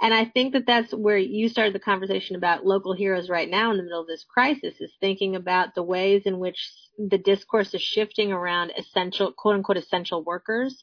And 0.01 0.13
I 0.13 0.25
think 0.25 0.55
that 0.55 0.67
that's 0.67 0.93
where 0.93 1.19
you 1.19 1.49
started 1.49 1.73
the 1.73 1.79
conversation 1.79 2.35
about 2.35 2.67
local 2.67 2.95
heroes 2.95 3.31
right 3.31 3.49
now 3.49 3.71
in 3.71 3.77
the 3.77 3.85
middle 3.85 4.01
of 4.01 4.09
this 4.09 4.25
crisis 4.25 4.75
is 4.81 4.93
thinking 4.99 5.37
about 5.37 5.77
the 5.77 5.85
ways 5.85 6.23
in 6.25 6.41
which 6.41 6.69
the 6.99 7.19
discourse 7.19 7.73
is 7.75 7.83
shifting 7.83 8.33
around 8.33 8.73
essential, 8.77 9.31
quote 9.31 9.55
unquote, 9.55 9.77
essential 9.77 10.25
workers 10.25 10.83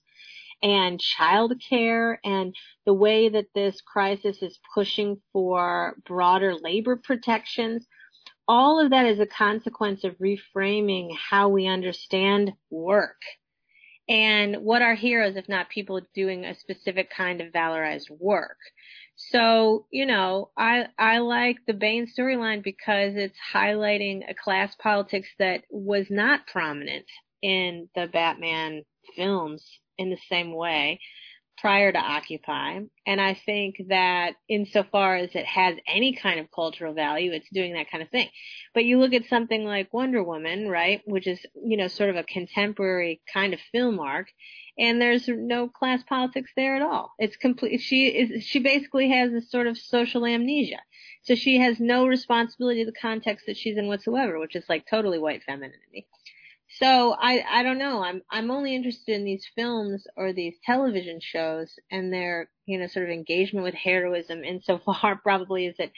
and 0.63 0.97
childcare 1.19 2.15
and 2.23 2.55
the 2.85 2.93
way 2.93 3.27
that 3.27 3.47
this 3.53 3.81
crisis 3.81 4.41
is 4.41 4.57
pushing 4.73 5.21
for 5.33 5.97
broader 6.07 6.55
labor 6.55 6.95
protections. 6.95 7.85
All 8.47 8.79
of 8.79 8.91
that 8.91 9.05
is 9.05 9.19
a 9.19 9.25
consequence 9.25 10.03
of 10.03 10.17
reframing 10.17 11.15
how 11.15 11.49
we 11.49 11.67
understand 11.67 12.53
work. 12.69 13.21
And 14.09 14.57
what 14.57 14.81
are 14.81 14.95
heroes 14.95 15.37
if 15.37 15.47
not 15.47 15.69
people 15.69 16.01
doing 16.13 16.43
a 16.43 16.55
specific 16.55 17.09
kind 17.09 17.39
of 17.39 17.53
valorized 17.53 18.09
work? 18.09 18.57
So, 19.15 19.85
you 19.91 20.05
know, 20.05 20.51
I 20.57 20.87
I 20.97 21.19
like 21.19 21.57
the 21.65 21.73
Bane 21.73 22.07
storyline 22.07 22.63
because 22.63 23.15
it's 23.15 23.37
highlighting 23.53 24.29
a 24.29 24.33
class 24.33 24.75
politics 24.75 25.29
that 25.39 25.63
was 25.69 26.07
not 26.09 26.47
prominent 26.47 27.05
in 27.41 27.89
the 27.95 28.07
Batman 28.07 28.83
films 29.15 29.65
in 29.97 30.09
the 30.09 30.17
same 30.29 30.53
way 30.53 30.99
prior 31.57 31.91
to 31.91 31.97
Occupy. 31.97 32.81
And 33.05 33.21
I 33.21 33.39
think 33.45 33.75
that 33.89 34.33
insofar 34.49 35.15
as 35.15 35.29
it 35.33 35.45
has 35.45 35.75
any 35.87 36.15
kind 36.15 36.39
of 36.39 36.51
cultural 36.51 36.93
value, 36.93 37.31
it's 37.31 37.47
doing 37.53 37.73
that 37.73 37.89
kind 37.89 38.03
of 38.03 38.09
thing. 38.09 38.29
But 38.73 38.85
you 38.85 38.99
look 38.99 39.13
at 39.13 39.27
something 39.29 39.63
like 39.63 39.93
Wonder 39.93 40.23
Woman, 40.23 40.67
right, 40.67 41.01
which 41.05 41.27
is, 41.27 41.39
you 41.55 41.77
know, 41.77 41.87
sort 41.87 42.09
of 42.09 42.15
a 42.15 42.23
contemporary 42.23 43.21
kind 43.31 43.53
of 43.53 43.59
film 43.71 43.99
arc, 43.99 44.27
and 44.77 44.99
there's 44.99 45.27
no 45.27 45.67
class 45.67 46.01
politics 46.03 46.51
there 46.55 46.75
at 46.75 46.81
all. 46.81 47.13
It's 47.19 47.35
complete. 47.35 47.79
She 47.79 48.07
is. 48.07 48.43
She 48.43 48.59
basically 48.59 49.09
has 49.09 49.31
this 49.31 49.51
sort 49.51 49.67
of 49.67 49.77
social 49.77 50.25
amnesia. 50.25 50.81
So 51.23 51.35
she 51.35 51.59
has 51.59 51.79
no 51.79 52.07
responsibility 52.07 52.83
to 52.83 52.91
the 52.91 52.97
context 52.99 53.45
that 53.45 53.55
she's 53.55 53.77
in 53.77 53.87
whatsoever, 53.87 54.39
which 54.39 54.55
is 54.55 54.65
like 54.67 54.85
totally 54.89 55.19
white 55.19 55.43
femininity. 55.43 56.07
So 56.79 57.15
I 57.19 57.43
I 57.49 57.63
don't 57.63 57.77
know. 57.77 58.03
I'm 58.03 58.21
I'm 58.29 58.51
only 58.51 58.75
interested 58.75 59.15
in 59.15 59.25
these 59.25 59.45
films 59.55 60.05
or 60.15 60.33
these 60.33 60.55
television 60.65 61.19
shows 61.21 61.73
and 61.91 62.11
their 62.11 62.49
you 62.65 62.79
know 62.79 62.87
sort 62.87 63.05
of 63.05 63.11
engagement 63.11 63.63
with 63.63 63.75
heroism 63.75 64.43
insofar 64.43 65.19
probably 65.23 65.67
as 65.67 65.75
it 65.79 65.91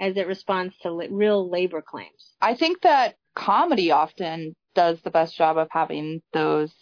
as 0.00 0.16
it 0.16 0.26
responds 0.26 0.76
to 0.82 0.92
li- 0.92 1.08
real 1.10 1.48
labor 1.50 1.82
claims. 1.82 2.34
I 2.40 2.54
think 2.54 2.82
that 2.82 3.16
comedy 3.34 3.90
often 3.90 4.54
does 4.74 5.00
the 5.02 5.10
best 5.10 5.36
job 5.36 5.56
of 5.56 5.68
having 5.70 6.22
those 6.32 6.72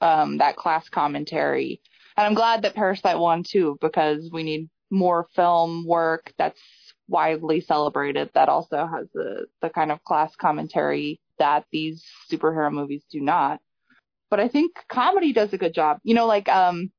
um, 0.00 0.38
that 0.38 0.56
class 0.56 0.88
commentary. 0.88 1.80
And 2.16 2.26
I'm 2.26 2.34
glad 2.34 2.62
that 2.62 2.74
Parasite 2.74 3.18
won 3.18 3.44
too, 3.44 3.76
because 3.80 4.30
we 4.32 4.42
need 4.42 4.68
more 4.90 5.26
film 5.34 5.86
work 5.86 6.32
that's 6.38 6.60
widely 7.08 7.60
celebrated 7.60 8.30
that 8.34 8.48
also 8.48 8.86
has 8.86 9.06
the, 9.14 9.46
the 9.62 9.68
kind 9.70 9.90
of 9.90 10.02
class 10.04 10.34
commentary 10.36 11.20
that 11.40 11.64
these 11.72 12.04
superhero 12.30 12.72
movies 12.72 13.04
do 13.10 13.20
not. 13.20 13.60
But 14.30 14.40
I 14.40 14.46
think 14.46 14.72
comedy 14.88 15.32
does 15.32 15.52
a 15.52 15.58
good 15.58 15.74
job. 15.74 15.98
You 16.04 16.14
know, 16.14 16.26
like, 16.26 16.48
um, 16.48 16.92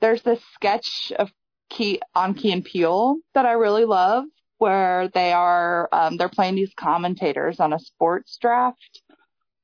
there's 0.00 0.22
this 0.22 0.40
sketch 0.54 1.12
of 1.18 1.30
Key 1.68 2.00
on 2.14 2.34
Key 2.34 2.52
and 2.52 2.64
Peele 2.64 3.16
that 3.34 3.46
I 3.46 3.52
really 3.52 3.84
love 3.84 4.24
where 4.58 5.08
they 5.08 5.32
are, 5.32 5.88
um, 5.90 6.16
they're 6.16 6.28
playing 6.28 6.54
these 6.54 6.72
commentators 6.78 7.58
on 7.58 7.72
a 7.72 7.80
sports 7.80 8.38
draft 8.40 9.02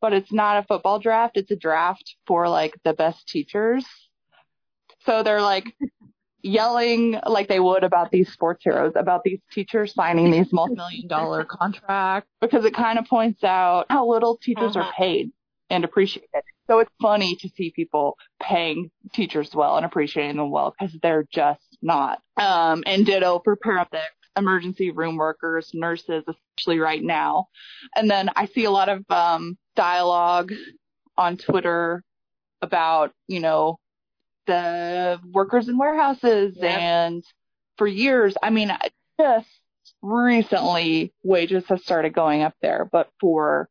but 0.00 0.12
it's 0.12 0.32
not 0.32 0.58
a 0.58 0.66
football 0.66 0.98
draft. 0.98 1.36
It's 1.36 1.50
a 1.50 1.56
draft 1.56 2.16
for 2.26 2.48
like 2.48 2.74
the 2.84 2.94
best 2.94 3.28
teachers. 3.28 3.84
So 5.04 5.22
they're 5.22 5.42
like 5.42 5.74
yelling 6.42 7.18
like 7.26 7.48
they 7.48 7.60
would 7.60 7.84
about 7.84 8.10
these 8.10 8.32
sports 8.32 8.62
heroes, 8.64 8.92
about 8.96 9.24
these 9.24 9.40
teachers 9.52 9.94
signing 9.94 10.30
these 10.30 10.52
multi-million 10.52 11.08
dollar 11.08 11.44
contracts 11.48 12.30
because 12.40 12.64
it 12.64 12.74
kind 12.74 12.98
of 12.98 13.06
points 13.06 13.42
out 13.44 13.86
how 13.90 14.08
little 14.08 14.36
teachers 14.36 14.76
uh-huh. 14.76 14.88
are 14.88 14.92
paid 14.92 15.30
and 15.70 15.84
appreciated. 15.84 16.42
So 16.66 16.80
it's 16.80 16.90
funny 17.00 17.36
to 17.36 17.48
see 17.48 17.70
people 17.70 18.16
paying 18.40 18.90
teachers 19.12 19.54
well 19.54 19.76
and 19.76 19.86
appreciating 19.86 20.36
them 20.36 20.50
well 20.50 20.74
because 20.78 20.96
they're 21.02 21.26
just 21.32 21.78
not. 21.82 22.20
Um, 22.36 22.82
and 22.86 23.04
ditto 23.06 23.40
for 23.42 23.56
paramedics 23.56 24.00
emergency 24.36 24.90
room 24.90 25.16
workers, 25.16 25.70
nurses, 25.74 26.24
especially 26.28 26.78
right 26.78 27.02
now. 27.02 27.48
And 27.96 28.08
then 28.10 28.30
I 28.36 28.46
see 28.46 28.64
a 28.64 28.70
lot 28.70 28.88
of 28.88 29.04
um, 29.10 29.58
dialogue 29.74 30.52
on 31.16 31.36
Twitter 31.36 32.04
about, 32.62 33.12
you 33.26 33.40
know, 33.40 33.78
the 34.48 35.20
workers 35.32 35.68
in 35.68 35.78
warehouses 35.78 36.56
and 36.60 37.22
for 37.76 37.86
years, 37.86 38.34
I 38.42 38.50
mean, 38.50 38.72
just 39.20 39.48
recently 40.02 41.12
wages 41.22 41.64
have 41.68 41.80
started 41.80 42.12
going 42.12 42.42
up 42.42 42.54
there, 42.60 42.88
but 42.90 43.08
for 43.20 43.68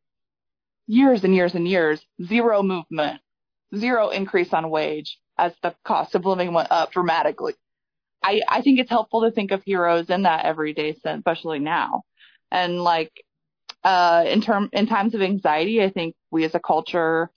years 0.87 1.23
and 1.25 1.35
years 1.35 1.53
and 1.55 1.67
years, 1.67 2.01
zero 2.23 2.63
movement, 2.63 3.19
zero 3.75 4.09
increase 4.09 4.53
on 4.53 4.69
wage 4.69 5.17
as 5.37 5.53
the 5.61 5.75
cost 5.83 6.15
of 6.15 6.25
living 6.25 6.53
went 6.53 6.71
up 6.71 6.91
dramatically. 6.91 7.53
I, 8.23 8.41
I 8.47 8.61
think 8.61 8.79
it's 8.79 8.89
helpful 8.89 9.21
to 9.21 9.31
think 9.31 9.51
of 9.51 9.61
heroes 9.63 10.09
in 10.09 10.23
that 10.23 10.45
everyday 10.45 10.93
sense, 10.95 11.19
especially 11.19 11.59
now. 11.59 12.03
And 12.49 12.81
like, 12.81 13.11
uh, 13.83 14.23
in 14.27 14.41
term, 14.41 14.69
in 14.73 14.87
times 14.87 15.13
of 15.15 15.21
anxiety, 15.21 15.83
I 15.83 15.89
think 15.89 16.15
we 16.31 16.45
as 16.45 16.55
a 16.55 16.59
culture, 16.59 17.29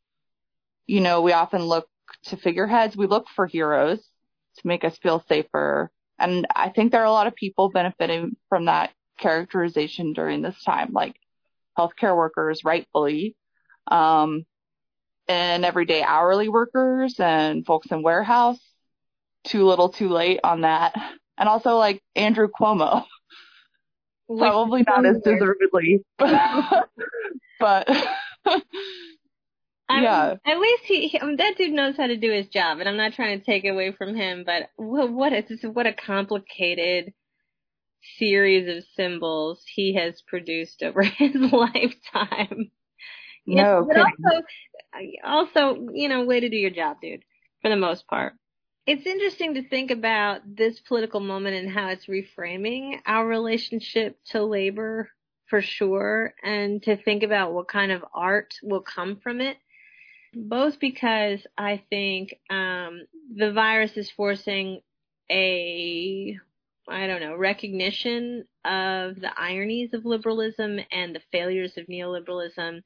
you 0.86 1.00
know, 1.00 1.20
we 1.20 1.32
often 1.32 1.62
look 1.62 1.89
to 2.24 2.36
figureheads. 2.36 2.96
We 2.96 3.06
look 3.06 3.26
for 3.34 3.46
heroes 3.46 3.98
to 4.58 4.66
make 4.66 4.84
us 4.84 4.96
feel 4.98 5.24
safer. 5.28 5.90
And 6.18 6.46
I 6.54 6.68
think 6.70 6.92
there 6.92 7.02
are 7.02 7.06
a 7.06 7.12
lot 7.12 7.26
of 7.26 7.34
people 7.34 7.70
benefiting 7.70 8.36
from 8.48 8.66
that 8.66 8.90
characterization 9.18 10.12
during 10.12 10.42
this 10.42 10.62
time, 10.62 10.92
like 10.92 11.16
healthcare 11.78 12.16
workers, 12.16 12.64
rightfully, 12.64 13.36
um, 13.90 14.44
and 15.28 15.64
everyday 15.64 16.02
hourly 16.02 16.48
workers 16.48 17.18
and 17.18 17.64
folks 17.64 17.90
in 17.90 18.02
warehouse. 18.02 18.60
Too 19.44 19.66
little, 19.66 19.88
too 19.88 20.08
late 20.08 20.40
on 20.44 20.62
that. 20.62 20.94
And 21.38 21.48
also 21.48 21.76
like 21.76 22.02
Andrew 22.14 22.48
Cuomo, 22.48 23.04
probably 24.28 24.84
not 24.86 25.06
as 25.06 25.18
deservedly, 25.24 26.04
but 26.18 27.88
I 30.00 30.10
mean, 30.10 30.10
yeah. 30.10 30.30
Um, 30.32 30.38
at 30.44 30.58
least 30.60 30.82
he, 30.84 31.08
he 31.08 31.20
I 31.20 31.26
mean, 31.26 31.36
that 31.36 31.56
dude 31.56 31.72
knows 31.72 31.96
how 31.96 32.06
to 32.06 32.16
do 32.16 32.30
his 32.30 32.48
job, 32.48 32.80
and 32.80 32.88
I'm 32.88 32.96
not 32.96 33.14
trying 33.14 33.38
to 33.38 33.44
take 33.44 33.64
away 33.64 33.92
from 33.92 34.14
him, 34.14 34.44
but 34.44 34.70
what 34.76 35.32
a 35.32 35.42
what 35.68 35.86
a 35.86 35.92
complicated 35.92 37.12
series 38.18 38.76
of 38.76 38.84
symbols 38.96 39.62
he 39.66 39.94
has 39.94 40.22
produced 40.22 40.82
over 40.82 41.02
his 41.18 41.34
lifetime. 41.34 42.70
No 43.46 43.86
but 43.86 43.96
also, 43.96 44.42
also, 45.24 45.88
you 45.92 46.08
know, 46.08 46.24
way 46.24 46.40
to 46.40 46.48
do 46.48 46.56
your 46.56 46.70
job, 46.70 46.98
dude, 47.02 47.24
for 47.62 47.68
the 47.68 47.76
most 47.76 48.06
part. 48.06 48.34
It's 48.86 49.06
interesting 49.06 49.54
to 49.54 49.68
think 49.68 49.90
about 49.90 50.40
this 50.46 50.80
political 50.80 51.20
moment 51.20 51.56
and 51.56 51.70
how 51.70 51.88
it's 51.88 52.06
reframing 52.06 53.00
our 53.06 53.26
relationship 53.26 54.18
to 54.30 54.44
labor 54.44 55.10
for 55.48 55.60
sure, 55.60 56.32
and 56.44 56.82
to 56.84 56.96
think 56.96 57.24
about 57.24 57.52
what 57.52 57.68
kind 57.68 57.90
of 57.90 58.04
art 58.14 58.54
will 58.62 58.82
come 58.82 59.16
from 59.16 59.40
it. 59.40 59.56
Both 60.34 60.78
because 60.78 61.40
I 61.58 61.82
think 61.90 62.34
um, 62.50 63.02
the 63.34 63.52
virus 63.52 63.96
is 63.96 64.10
forcing 64.10 64.80
a, 65.30 66.36
I 66.88 67.06
don't 67.06 67.20
know, 67.20 67.36
recognition 67.36 68.44
of 68.64 69.16
the 69.20 69.32
ironies 69.36 69.92
of 69.92 70.04
liberalism 70.04 70.78
and 70.92 71.14
the 71.14 71.22
failures 71.32 71.76
of 71.76 71.86
neoliberalism 71.86 72.82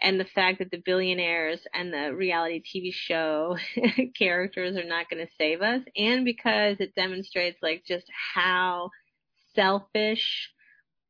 and 0.00 0.20
the 0.20 0.26
fact 0.26 0.58
that 0.58 0.70
the 0.70 0.82
billionaires 0.84 1.66
and 1.72 1.92
the 1.92 2.14
reality 2.14 2.62
TV 2.62 2.92
show 2.92 3.56
characters 4.18 4.76
are 4.76 4.84
not 4.84 5.08
going 5.08 5.24
to 5.24 5.32
save 5.38 5.62
us, 5.62 5.82
and 5.96 6.24
because 6.24 6.76
it 6.80 6.94
demonstrates 6.94 7.58
like 7.62 7.84
just 7.86 8.06
how 8.34 8.90
selfish 9.54 10.50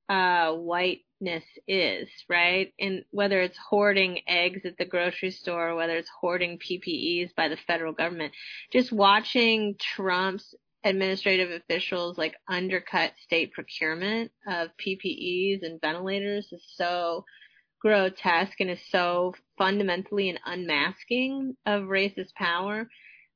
uh, 0.08 0.52
whiteness 0.52 1.44
is, 1.66 2.08
right? 2.28 2.72
And 2.78 3.04
whether 3.10 3.40
it's 3.40 3.58
hoarding 3.58 4.20
eggs 4.28 4.62
at 4.64 4.78
the 4.78 4.84
grocery 4.84 5.30
store, 5.30 5.74
whether 5.74 5.96
it's 5.96 6.10
hoarding 6.20 6.58
PPEs 6.58 7.34
by 7.34 7.48
the 7.48 7.56
federal 7.56 7.92
government, 7.92 8.32
just 8.72 8.92
watching 8.92 9.76
Trump's 9.78 10.54
administrative 10.84 11.50
officials 11.50 12.16
like 12.16 12.36
undercut 12.48 13.12
state 13.20 13.52
procurement 13.52 14.30
of 14.46 14.70
PPEs 14.78 15.64
and 15.64 15.80
ventilators 15.80 16.48
is 16.52 16.62
so 16.76 17.24
grotesque 17.80 18.60
and 18.60 18.70
is 18.70 18.80
so 18.90 19.34
fundamentally 19.58 20.28
an 20.28 20.38
unmasking 20.46 21.56
of 21.66 21.84
racist 21.84 22.32
power 22.34 22.88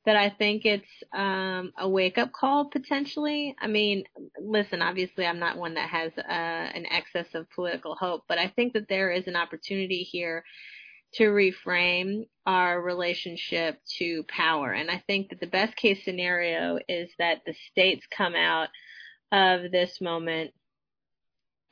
that 0.06 0.16
I 0.16 0.30
think 0.30 0.64
it's 0.64 0.84
um, 1.12 1.72
a 1.78 1.88
wake 1.88 2.16
up 2.16 2.32
call 2.32 2.66
potentially. 2.66 3.54
I 3.60 3.66
mean, 3.66 4.04
listen, 4.40 4.80
obviously 4.80 5.26
I'm 5.26 5.38
not 5.38 5.58
one 5.58 5.74
that 5.74 5.90
has 5.90 6.12
uh, 6.16 6.22
an 6.28 6.86
excess 6.90 7.26
of 7.34 7.50
political 7.50 7.94
hope, 7.94 8.24
but 8.26 8.38
I 8.38 8.48
think 8.48 8.72
that 8.72 8.88
there 8.88 9.10
is 9.10 9.26
an 9.26 9.36
opportunity 9.36 10.02
here 10.02 10.42
to 11.14 11.24
reframe 11.24 12.26
our 12.46 12.80
relationship 12.80 13.78
to 13.98 14.24
power. 14.28 14.72
And 14.72 14.90
I 14.90 15.02
think 15.06 15.30
that 15.30 15.40
the 15.40 15.46
best 15.46 15.76
case 15.76 16.04
scenario 16.04 16.78
is 16.88 17.10
that 17.18 17.40
the 17.44 17.54
states 17.70 18.06
come 18.16 18.34
out 18.34 18.68
of 19.32 19.70
this 19.70 20.00
moment 20.00 20.52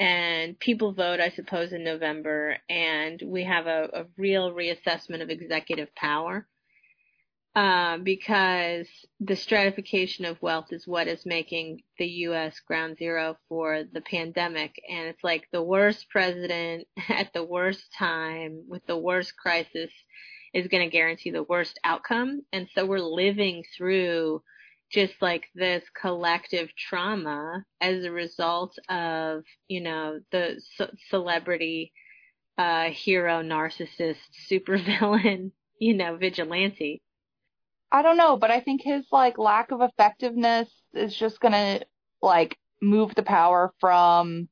and 0.00 0.58
people 0.58 0.92
vote, 0.92 1.18
I 1.20 1.30
suppose, 1.30 1.72
in 1.72 1.82
November, 1.82 2.56
and 2.68 3.20
we 3.24 3.44
have 3.44 3.66
a, 3.66 3.88
a 3.92 4.04
real 4.16 4.52
reassessment 4.52 5.22
of 5.22 5.30
executive 5.30 5.92
power. 5.96 6.46
Uh, 7.54 7.98
because 7.98 8.86
the 9.18 9.34
stratification 9.34 10.24
of 10.24 10.40
wealth 10.40 10.66
is 10.70 10.86
what 10.86 11.08
is 11.08 11.26
making 11.26 11.80
the 11.98 12.06
U.S. 12.06 12.60
ground 12.60 12.96
zero 12.98 13.36
for 13.48 13.82
the 13.92 14.00
pandemic. 14.00 14.80
And 14.88 15.08
it's 15.08 15.24
like 15.24 15.48
the 15.50 15.62
worst 15.62 16.08
president 16.08 16.86
at 17.08 17.32
the 17.32 17.42
worst 17.42 17.82
time 17.98 18.62
with 18.68 18.86
the 18.86 18.96
worst 18.96 19.36
crisis 19.36 19.90
is 20.54 20.68
going 20.68 20.84
to 20.84 20.90
guarantee 20.92 21.30
the 21.30 21.42
worst 21.42 21.80
outcome. 21.84 22.42
And 22.52 22.68
so 22.74 22.86
we're 22.86 23.00
living 23.00 23.64
through 23.76 24.42
just 24.90 25.14
like 25.20 25.44
this 25.54 25.84
collective 26.00 26.70
trauma 26.76 27.64
as 27.80 28.04
a 28.04 28.10
result 28.10 28.78
of, 28.88 29.42
you 29.68 29.80
know, 29.80 30.20
the 30.32 30.60
ce- 30.76 30.96
celebrity, 31.10 31.92
uh, 32.56 32.90
hero, 32.90 33.42
narcissist, 33.42 34.16
supervillain, 34.50 35.50
you 35.78 35.94
know, 35.94 36.16
vigilante. 36.16 37.02
I 37.90 38.02
don't 38.02 38.16
know, 38.16 38.36
but 38.36 38.50
I 38.50 38.60
think 38.60 38.82
his 38.82 39.06
like 39.10 39.38
lack 39.38 39.70
of 39.70 39.80
effectiveness 39.80 40.68
is 40.94 41.16
just 41.16 41.40
gonna 41.40 41.80
like 42.20 42.58
move 42.82 43.14
the 43.14 43.22
power 43.22 43.72
from 43.80 44.48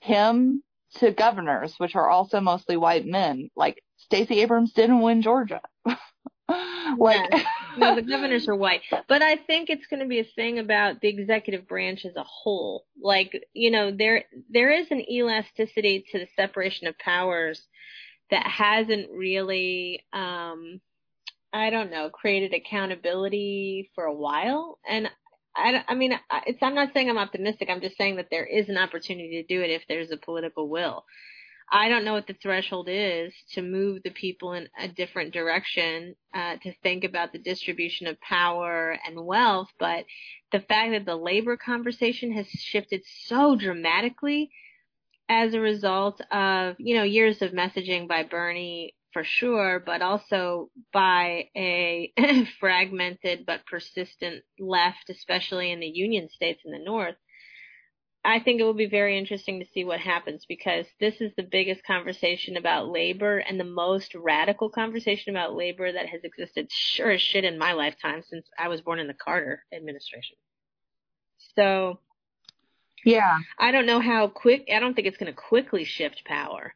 him 0.00 0.62
to 0.96 1.12
governors, 1.12 1.74
which 1.78 1.94
are 1.94 2.08
also 2.08 2.40
mostly 2.40 2.76
white 2.76 3.06
men. 3.06 3.50
Like 3.56 3.82
Stacey 3.96 4.40
Abrams 4.40 4.72
didn't 4.72 5.02
win 5.02 5.22
Georgia. 5.22 5.60
like. 6.98 7.30
No, 7.76 7.94
the 7.94 8.02
governors 8.08 8.48
are 8.48 8.56
white. 8.56 8.82
But 9.08 9.22
I 9.22 9.36
think 9.36 9.70
it's 9.70 9.86
going 9.86 10.00
to 10.00 10.08
be 10.08 10.20
a 10.20 10.24
thing 10.24 10.58
about 10.58 11.00
the 11.00 11.08
executive 11.08 11.68
branch 11.68 12.04
as 12.04 12.16
a 12.16 12.24
whole. 12.24 12.84
Like, 13.00 13.44
you 13.52 13.70
know, 13.70 13.90
there 13.92 14.24
there 14.48 14.70
is 14.70 14.90
an 14.90 15.08
elasticity 15.10 16.04
to 16.10 16.18
the 16.18 16.28
separation 16.36 16.86
of 16.86 16.98
powers 16.98 17.62
that 18.30 18.46
hasn't 18.46 19.10
really 19.10 20.04
um 20.12 20.80
I 21.52 21.70
don't 21.70 21.90
know, 21.90 22.10
created 22.10 22.54
accountability 22.54 23.90
for 23.94 24.04
a 24.04 24.14
while. 24.14 24.78
And 24.88 25.08
I, 25.56 25.82
I 25.88 25.94
mean, 25.94 26.14
it's, 26.46 26.62
I'm 26.62 26.74
not 26.74 26.92
saying 26.92 27.10
I'm 27.10 27.18
optimistic. 27.18 27.68
I'm 27.68 27.80
just 27.80 27.96
saying 27.96 28.16
that 28.16 28.28
there 28.30 28.46
is 28.46 28.68
an 28.68 28.78
opportunity 28.78 29.42
to 29.42 29.54
do 29.54 29.62
it 29.62 29.70
if 29.70 29.82
there's 29.88 30.12
a 30.12 30.16
political 30.16 30.68
will. 30.68 31.04
I 31.72 31.88
don't 31.88 32.04
know 32.04 32.14
what 32.14 32.26
the 32.26 32.36
threshold 32.42 32.88
is 32.90 33.32
to 33.52 33.62
move 33.62 34.02
the 34.02 34.10
people 34.10 34.54
in 34.54 34.68
a 34.78 34.88
different 34.88 35.32
direction, 35.32 36.16
uh, 36.34 36.56
to 36.62 36.72
think 36.82 37.04
about 37.04 37.32
the 37.32 37.38
distribution 37.38 38.08
of 38.08 38.20
power 38.20 38.96
and 39.06 39.24
wealth, 39.24 39.68
but 39.78 40.04
the 40.50 40.60
fact 40.60 40.92
that 40.92 41.04
the 41.06 41.14
labor 41.14 41.56
conversation 41.56 42.32
has 42.32 42.48
shifted 42.48 43.02
so 43.26 43.54
dramatically 43.54 44.50
as 45.28 45.54
a 45.54 45.60
result 45.60 46.20
of, 46.32 46.74
you 46.78 46.96
know, 46.96 47.04
years 47.04 47.40
of 47.40 47.52
messaging 47.52 48.08
by 48.08 48.24
Bernie 48.24 48.94
for 49.12 49.24
sure, 49.24 49.82
but 49.84 50.02
also 50.02 50.70
by 50.92 51.48
a 51.56 52.12
fragmented 52.60 53.44
but 53.46 53.66
persistent 53.66 54.42
left, 54.58 55.10
especially 55.10 55.70
in 55.72 55.80
the 55.80 55.86
Union 55.86 56.28
states 56.30 56.62
in 56.64 56.72
the 56.72 56.78
North. 56.78 57.16
I 58.22 58.38
think 58.38 58.60
it 58.60 58.64
will 58.64 58.74
be 58.74 58.86
very 58.86 59.16
interesting 59.16 59.60
to 59.60 59.66
see 59.72 59.82
what 59.82 60.00
happens 60.00 60.44
because 60.46 60.84
this 61.00 61.14
is 61.20 61.32
the 61.36 61.42
biggest 61.42 61.82
conversation 61.84 62.58
about 62.58 62.90
labor 62.90 63.38
and 63.38 63.58
the 63.58 63.64
most 63.64 64.14
radical 64.14 64.68
conversation 64.68 65.34
about 65.34 65.56
labor 65.56 65.90
that 65.90 66.06
has 66.06 66.20
existed 66.22 66.66
sure 66.70 67.12
as 67.12 67.22
shit 67.22 67.44
in 67.44 67.58
my 67.58 67.72
lifetime 67.72 68.22
since 68.28 68.46
I 68.58 68.68
was 68.68 68.82
born 68.82 68.98
in 68.98 69.06
the 69.06 69.14
Carter 69.14 69.64
administration. 69.72 70.36
So 71.56 71.98
yeah. 73.04 73.38
I 73.58 73.70
don't 73.70 73.86
know 73.86 74.00
how 74.00 74.28
quick, 74.28 74.68
I 74.74 74.80
don't 74.80 74.94
think 74.94 75.06
it's 75.06 75.16
going 75.16 75.32
to 75.32 75.40
quickly 75.40 75.84
shift 75.84 76.22
power, 76.24 76.74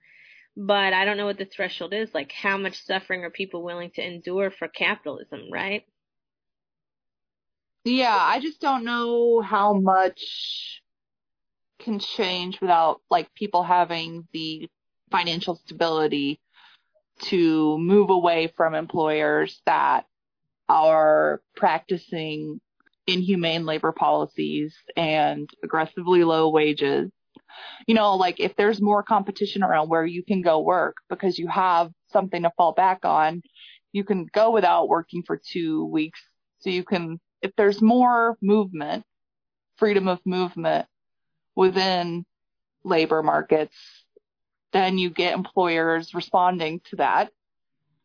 but 0.57 0.93
I 0.93 1.05
don't 1.05 1.17
know 1.17 1.27
what 1.27 1.39
the 1.39 1.45
threshold 1.45 1.93
is. 1.93 2.15
Like, 2.15 2.33
how 2.33 2.57
much 2.57 2.85
suffering 2.85 3.25
are 3.25 3.31
people 3.31 3.63
willing 3.63 3.91
to 3.93 4.07
endure 4.07 4.51
for 4.51 4.69
capitalism, 4.69 5.49
right? 5.53 5.85
Yeah, 7.85 8.17
I 8.19 8.41
just 8.41 8.61
don't 8.61 8.85
know 8.85 9.41
how 9.41 9.75
much 9.75 10.81
can 11.81 11.99
change 11.99 12.61
without 12.61 13.03
like 13.11 13.35
people 13.35 13.63
having 13.63 14.27
the 14.33 14.69
financial 15.11 15.57
stability 15.57 16.41
to 17.23 17.79
move 17.79 18.11
away 18.11 18.53
from 18.57 18.75
employers 18.75 19.61
that 19.67 20.07
are 20.69 21.43
practicing 21.57 22.61
inhumane 23.07 23.67
labor 23.67 23.93
policies 23.93 24.75
and 24.97 25.49
aggressively 25.63 26.25
low 26.25 26.49
wages. 26.49 27.11
You 27.87 27.95
know, 27.95 28.15
like 28.17 28.41
if 28.41 28.57
there's 28.57 28.81
more 28.81 29.03
competition 29.03 29.63
around 29.63 29.89
where 29.89 30.07
you 30.07 30.23
can 30.23 30.43
go 30.43 30.61
work 30.61 30.97
because 31.09 31.39
you 31.39 31.49
have 31.49 31.91
something 32.13 32.43
to 32.43 32.53
fall 32.57 32.73
back 32.73 33.05
on, 33.05 33.43
you 33.93 34.05
can 34.05 34.27
go 34.33 34.51
without 34.51 34.89
working 34.89 35.23
for 35.23 35.41
two 35.53 35.85
weeks. 35.87 36.21
So 36.59 36.71
you 36.71 36.85
can, 36.85 37.21
if 37.43 37.53
there's 37.57 37.83
more 37.83 38.37
movement, 38.43 39.05
freedom 39.77 40.09
of 40.09 40.21
movement 40.25 40.87
within 41.55 42.25
labor 42.85 43.23
markets, 43.23 43.77
then 44.73 44.99
you 44.99 45.11
get 45.11 45.35
employers 45.35 46.15
responding 46.15 46.81
to 46.91 46.97
that 46.97 47.31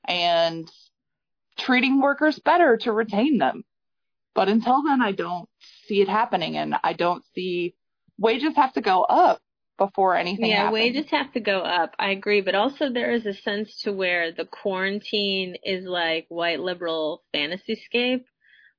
and 0.05 0.69
treating 1.57 2.01
workers 2.01 2.39
better 2.39 2.77
to 2.77 2.91
retain 2.91 3.37
them. 3.37 3.63
But 4.35 4.49
until 4.49 4.83
then, 4.83 5.01
I 5.01 5.11
don't 5.11 5.49
see 5.87 6.01
it 6.01 6.07
happening, 6.07 6.57
and 6.57 6.75
I 6.83 6.93
don't 6.93 7.23
see 7.33 7.75
wages 8.19 8.55
have 8.55 8.73
to 8.73 8.81
go 8.81 9.03
up 9.03 9.41
before 9.77 10.15
anything. 10.15 10.49
Yeah, 10.49 10.65
happens. 10.65 10.73
wages 10.73 11.05
have 11.11 11.31
to 11.33 11.39
go 11.39 11.59
up. 11.59 11.95
I 11.97 12.11
agree, 12.11 12.41
but 12.41 12.55
also 12.55 12.89
there 12.91 13.11
is 13.11 13.25
a 13.25 13.33
sense 13.33 13.81
to 13.83 13.93
where 13.93 14.31
the 14.31 14.45
quarantine 14.45 15.55
is 15.63 15.85
like 15.85 16.25
white 16.29 16.59
liberal 16.59 17.23
fantasy 17.33 17.75
scape, 17.85 18.25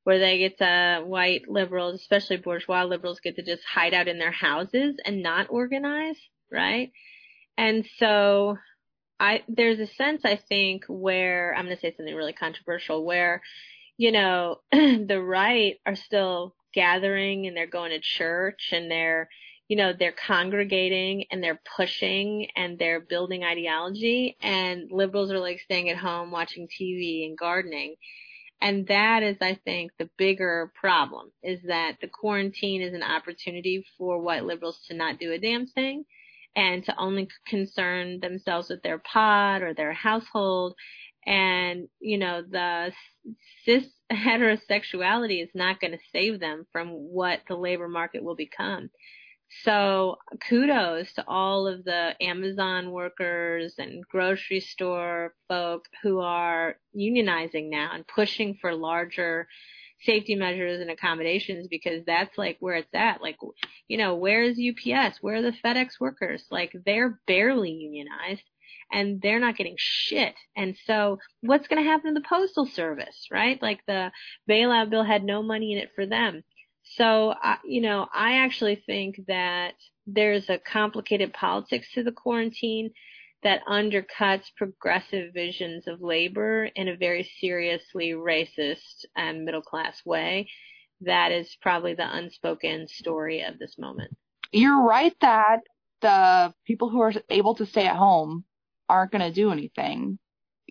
where 0.05 0.19
they 0.19 0.39
get 0.39 0.59
to 0.59 1.03
white 1.05 1.49
liberals, 1.49 2.01
especially 2.01 2.37
bourgeois 2.37 2.85
liberals, 2.85 3.21
get 3.21 3.37
to 3.37 3.43
just 3.43 3.65
hide 3.65 3.95
out 3.95 4.09
in 4.09 4.19
their 4.19 4.31
houses 4.31 4.97
and 5.05 5.23
not 5.23 5.47
organize, 5.51 6.19
right? 6.53 6.93
And 7.57 7.87
so 7.97 8.59
I 9.19 9.43
there's 9.49 9.81
a 9.81 9.87
sense 9.87 10.23
I 10.25 10.37
think 10.37 10.85
where 10.89 11.55
I'm 11.57 11.65
going 11.65 11.77
to 11.77 11.81
say 11.81 11.95
something 11.97 12.15
really 12.15 12.33
controversial 12.33 13.05
where 13.05 13.43
you 14.01 14.13
know, 14.13 14.57
the 14.73 15.21
right 15.23 15.77
are 15.85 15.95
still 15.95 16.55
gathering 16.73 17.47
and 17.47 17.57
they're 17.57 17.67
going 17.67 17.91
to 17.91 18.01
church 18.01 18.71
and 18.73 18.91
they're, 18.91 19.29
you 19.69 19.77
know, 19.77 19.93
they're 19.99 20.15
congregating 20.27 21.25
and 21.31 21.43
they're 21.43 21.61
pushing 21.77 22.49
and 22.57 22.79
they're 22.79 23.01
building 23.01 23.45
ideology 23.45 24.37
and 24.41 24.91
liberals 24.91 25.31
are 25.31 25.39
like 25.39 25.61
staying 25.61 25.89
at 25.91 25.97
home 25.97 26.31
watching 26.31 26.69
TV 26.69 27.27
and 27.27 27.39
gardening. 27.39 27.97
And 28.63 28.87
that 28.89 29.23
is, 29.23 29.37
I 29.41 29.59
think, 29.65 29.93
the 29.99 30.11
bigger 30.19 30.71
problem 30.79 31.33
is 31.43 31.61
that 31.67 31.97
the 32.01 32.09
quarantine 32.09 32.83
is 32.83 32.93
an 32.93 33.03
opportunity 33.03 33.85
for 33.97 34.21
white 34.21 34.45
liberals 34.45 34.81
to 34.89 34.95
not 34.95 35.19
do 35.19 35.33
a 35.33 35.39
damn 35.39 35.67
thing 35.67 36.05
and 36.55 36.85
to 36.85 36.97
only 36.99 37.29
concern 37.47 38.21
themselves 38.21 38.69
with 38.69 38.83
their 38.83 38.99
pod 38.99 39.63
or 39.63 39.73
their 39.73 39.93
household 39.93 40.75
and 41.27 41.89
you 42.01 42.19
know 42.19 42.43
the 42.43 42.93
cis 43.65 43.85
heterosexuality 44.13 45.43
is 45.43 45.51
not 45.55 45.81
going 45.81 45.93
to 45.93 45.99
save 46.13 46.41
them 46.41 46.67
from 46.73 46.89
what 46.89 47.41
the 47.49 47.55
labor 47.55 47.89
market 47.89 48.23
will 48.23 48.37
become. 48.37 48.91
So 49.65 50.17
kudos 50.49 51.13
to 51.15 51.25
all 51.27 51.67
of 51.67 51.85
the 51.85 52.15
amazon 52.21 52.93
workers 52.93 53.75
and 53.79 54.07
grocery 54.07 54.61
store 54.61 55.35
folk 55.49 55.87
who 56.03 56.21
are 56.21 56.77
unionizing 56.97 57.69
now 57.69 57.91
and 57.93 58.07
pushing 58.07 58.57
for 58.61 58.75
larger 58.75 59.49
safety 60.03 60.35
measures 60.35 60.81
and 60.81 60.91
accommodations 60.91 61.67
because 61.69 62.05
that's 62.07 62.39
like 62.39 62.57
where 62.61 62.77
it's 62.77 62.95
at. 62.95 63.21
Like 63.21 63.37
you 63.89 63.99
know 63.99 64.15
where 64.15 64.43
is 64.43 64.59
ups 64.59 65.19
where 65.21 65.37
are 65.37 65.43
the 65.43 65.53
fedex 65.65 66.01
workers? 66.01 66.45
Like 66.51 66.75
they're 66.87 67.21
barely 67.27 67.71
unionized 67.71 68.45
and 68.93 69.21
they're 69.21 69.41
not 69.41 69.57
getting 69.57 69.77
shit. 69.79 70.35
And 70.57 70.77
so 70.85 71.19
what's 71.41 71.69
going 71.69 71.83
to 71.83 71.89
happen 71.89 72.15
to 72.15 72.21
the 72.21 72.27
postal 72.29 72.67
service, 72.67 73.27
right? 73.31 73.61
Like 73.63 73.81
the 73.87 74.11
bailout 74.49 74.91
bill 74.91 75.05
had 75.05 75.25
no 75.25 75.43
money 75.43 75.73
in 75.73 75.79
it 75.79 75.91
for 75.95 76.07
them. 76.07 76.43
So, 76.83 77.35
you 77.65 77.81
know, 77.81 78.09
I 78.13 78.39
actually 78.39 78.83
think 78.87 79.21
that 79.29 79.75
there's 80.07 80.49
a 80.51 80.59
complicated 80.59 81.33
politics 81.33 81.87
to 81.95 82.03
the 82.03 82.13
quarantine 82.13 82.91
that 83.43 83.65
undercuts 83.67 84.45
progressive 84.57 85.33
visions 85.33 85.87
of 85.87 86.03
labor 86.03 86.65
in 86.75 86.89
a 86.89 86.97
very 86.97 87.31
seriously 87.41 88.11
racist 88.11 89.05
and 89.17 89.45
middle 89.45 89.63
class 89.63 90.05
way. 90.05 90.51
That 91.03 91.33
is 91.33 91.57
probably 91.63 91.95
the 91.95 92.15
unspoken 92.15 92.89
story 92.89 93.43
of 93.43 93.59
this 93.59 93.77
moment. 93.79 94.15
You're 94.53 94.83
right 94.83 95.15
that 95.21 95.61
the 96.03 96.53
people 96.67 96.91
who 96.91 97.01
are 97.01 97.13
able 97.31 97.55
to 97.55 97.67
stay 97.67 97.87
at 97.87 97.97
home 97.97 98.45
aren't 98.91 99.13
going 99.13 99.23
to 99.23 99.33
do 99.33 99.51
anything. 99.53 100.19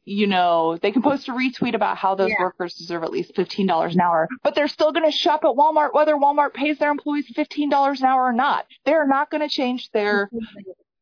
You 0.06 0.28
know, 0.28 0.78
they 0.82 0.92
can 0.92 1.02
post 1.02 1.28
a 1.28 1.32
retweet 1.32 1.76
about 1.76 1.98
how 1.98 2.16
those 2.16 2.30
yeah. 2.30 2.42
workers 2.42 2.76
deserve 2.76 3.04
at 3.04 3.12
least 3.12 3.36
$15 3.36 3.94
an 3.94 4.02
hour, 4.02 4.28
but 4.44 4.56
they're 4.56 4.68
still 4.68 4.92
going 4.92 5.10
to 5.10 5.16
shop 5.16 5.42
at 5.44 5.56
Walmart 5.56 5.94
whether 5.94 6.16
Walmart 6.16 6.54
pays 6.54 6.80
their 6.80 6.90
employees 6.90 7.32
$15 7.36 8.00
an 8.00 8.06
hour 8.06 8.24
or 8.24 8.34
not. 8.34 8.66
They're 8.86 9.08
not 9.08 9.30
going 9.30 9.42
to 9.42 9.50
change 9.50 9.90
their 9.92 10.30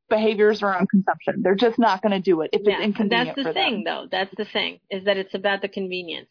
behaviors 0.10 0.62
around 0.62 0.90
consumption. 0.90 1.42
They're 1.42 1.56
just 1.56 1.80
not 1.80 2.02
going 2.02 2.12
to 2.12 2.20
do 2.20 2.42
it 2.42 2.50
if 2.54 2.62
yeah, 2.64 2.76
it's 2.76 2.84
inconvenient 2.84 3.36
That's 3.36 3.48
the 3.48 3.54
thing, 3.54 3.84
though. 3.84 4.08
That's 4.10 4.34
the 4.36 4.46
thing, 4.46 4.80
is 4.90 5.06
that 5.06 5.18
it's 5.18 5.34
about 5.34 5.62
the 5.62 5.68
convenience. 5.68 6.30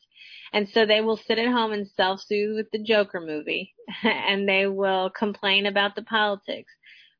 And 0.52 0.68
so 0.68 0.86
they 0.86 1.00
will 1.00 1.16
sit 1.16 1.38
at 1.38 1.52
home 1.52 1.72
and 1.72 1.86
self-soothe 1.86 2.56
with 2.56 2.70
the 2.72 2.82
Joker 2.82 3.20
movie, 3.20 3.74
and 4.02 4.48
they 4.48 4.66
will 4.66 5.10
complain 5.10 5.66
about 5.66 5.94
the 5.94 6.02
politics. 6.02 6.72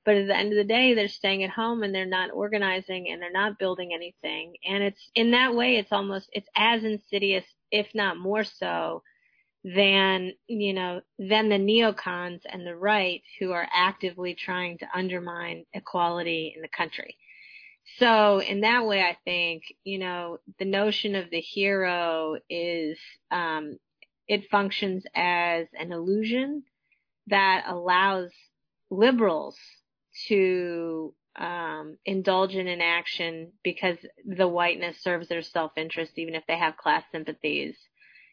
But 0.06 0.14
at 0.14 0.28
the 0.28 0.36
end 0.36 0.52
of 0.52 0.56
the 0.56 0.64
day, 0.64 0.94
they're 0.94 1.08
staying 1.08 1.42
at 1.42 1.50
home 1.50 1.82
and 1.82 1.92
they're 1.92 2.06
not 2.06 2.30
organizing 2.32 3.10
and 3.10 3.20
they're 3.20 3.32
not 3.32 3.58
building 3.58 3.92
anything. 3.92 4.54
And 4.64 4.84
it's 4.84 5.10
in 5.16 5.32
that 5.32 5.54
way, 5.54 5.76
it's 5.76 5.90
almost, 5.90 6.30
it's 6.32 6.48
as 6.56 6.84
insidious, 6.84 7.44
if 7.72 7.88
not 7.92 8.16
more 8.16 8.44
so, 8.44 9.02
than, 9.64 10.32
you 10.46 10.72
know, 10.72 11.00
than 11.18 11.48
the 11.48 11.58
neocons 11.58 12.42
and 12.48 12.64
the 12.64 12.76
right 12.76 13.20
who 13.40 13.50
are 13.50 13.66
actively 13.74 14.34
trying 14.34 14.78
to 14.78 14.86
undermine 14.94 15.64
equality 15.74 16.52
in 16.54 16.62
the 16.62 16.68
country. 16.68 17.16
So 17.98 18.40
in 18.40 18.60
that 18.60 18.86
way, 18.86 19.02
I 19.02 19.16
think, 19.24 19.64
you 19.82 19.98
know, 19.98 20.38
the 20.60 20.66
notion 20.66 21.16
of 21.16 21.30
the 21.30 21.40
hero 21.40 22.36
is, 22.48 22.96
um, 23.32 23.78
it 24.28 24.50
functions 24.50 25.04
as 25.16 25.66
an 25.76 25.90
illusion 25.90 26.62
that 27.26 27.64
allows 27.66 28.30
liberals 28.88 29.56
to 30.28 31.14
um, 31.38 31.98
indulge 32.04 32.54
in 32.54 32.66
an 32.66 32.80
action 32.80 33.52
because 33.62 33.98
the 34.24 34.48
whiteness 34.48 35.02
serves 35.02 35.28
their 35.28 35.42
self-interest, 35.42 36.12
even 36.16 36.34
if 36.34 36.44
they 36.48 36.56
have 36.56 36.76
class 36.76 37.04
sympathies, 37.12 37.76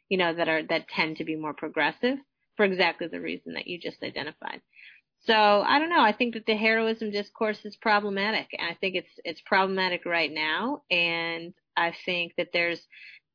you 0.10 0.17
know, 0.17 0.34
that 0.34 0.48
are 0.48 0.63
that 0.63 0.88
tend 0.88 1.17
to 1.17 1.24
be 1.24 1.36
more 1.36 1.54
progressive 1.54 2.17
for 2.56 2.65
exactly 2.65 3.08
the 3.08 3.19
reason 3.19 3.54
that 3.54 3.67
you 3.67 3.80
just 3.80 4.04
identified. 4.04 4.62
So 5.26 5.34
I 5.34 5.80
don't 5.80 5.89
know. 5.89 6.02
I 6.02 6.12
think 6.12 6.34
that 6.34 6.46
the 6.46 6.56
heroism 6.56 7.12
discourse 7.12 7.60
is 7.63 7.76
problematic. 7.78 8.48
And 8.58 8.67
I 8.67 8.76
think 8.76 8.96
it's 8.96 9.19
it's 9.24 9.41
problematic 9.41 10.06
right 10.06 10.32
now, 10.32 10.84
and 10.91 11.54
I 11.76 11.93
think 12.06 12.34
that 12.38 12.50
there's 12.54 12.82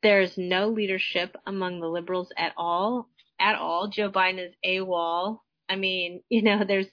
there's 0.03 0.37
no 0.37 0.69
leadership 0.69 1.37
among 1.47 1.81
the 1.81 1.89
liberals 1.89 2.31
at 2.37 2.53
all. 2.57 3.09
At 3.41 3.57
all, 3.57 3.89
Joe 3.89 4.11
Biden 4.11 4.49
is 4.49 4.55
AWOL. 4.65 5.39
I 5.69 5.77
mean, 5.77 6.23
you 6.29 6.43
know, 6.43 6.65
there's 6.67 6.89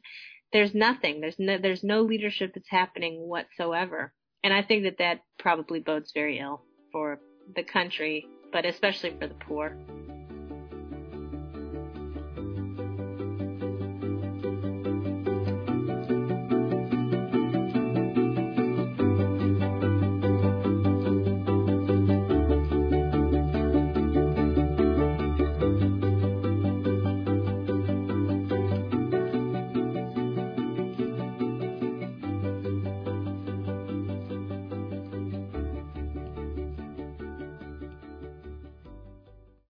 there's 0.55 0.73
nothing. 0.73 1.19
There's 1.19 1.37
no 1.37 1.57
there's 1.57 1.83
no 1.83 2.01
leadership 2.01 2.53
that's 2.55 2.69
happening 2.69 3.27
whatsoever. 3.27 4.13
And 4.41 4.53
I 4.53 4.63
think 4.63 4.83
that 4.83 4.99
that 4.99 5.19
probably 5.37 5.81
bodes 5.81 6.13
very 6.13 6.39
ill 6.39 6.61
for 6.93 7.19
the 7.57 7.63
country, 7.63 8.25
but 8.53 8.65
especially 8.65 9.13
for 9.19 9.27
the 9.27 9.33
poor. 9.33 9.75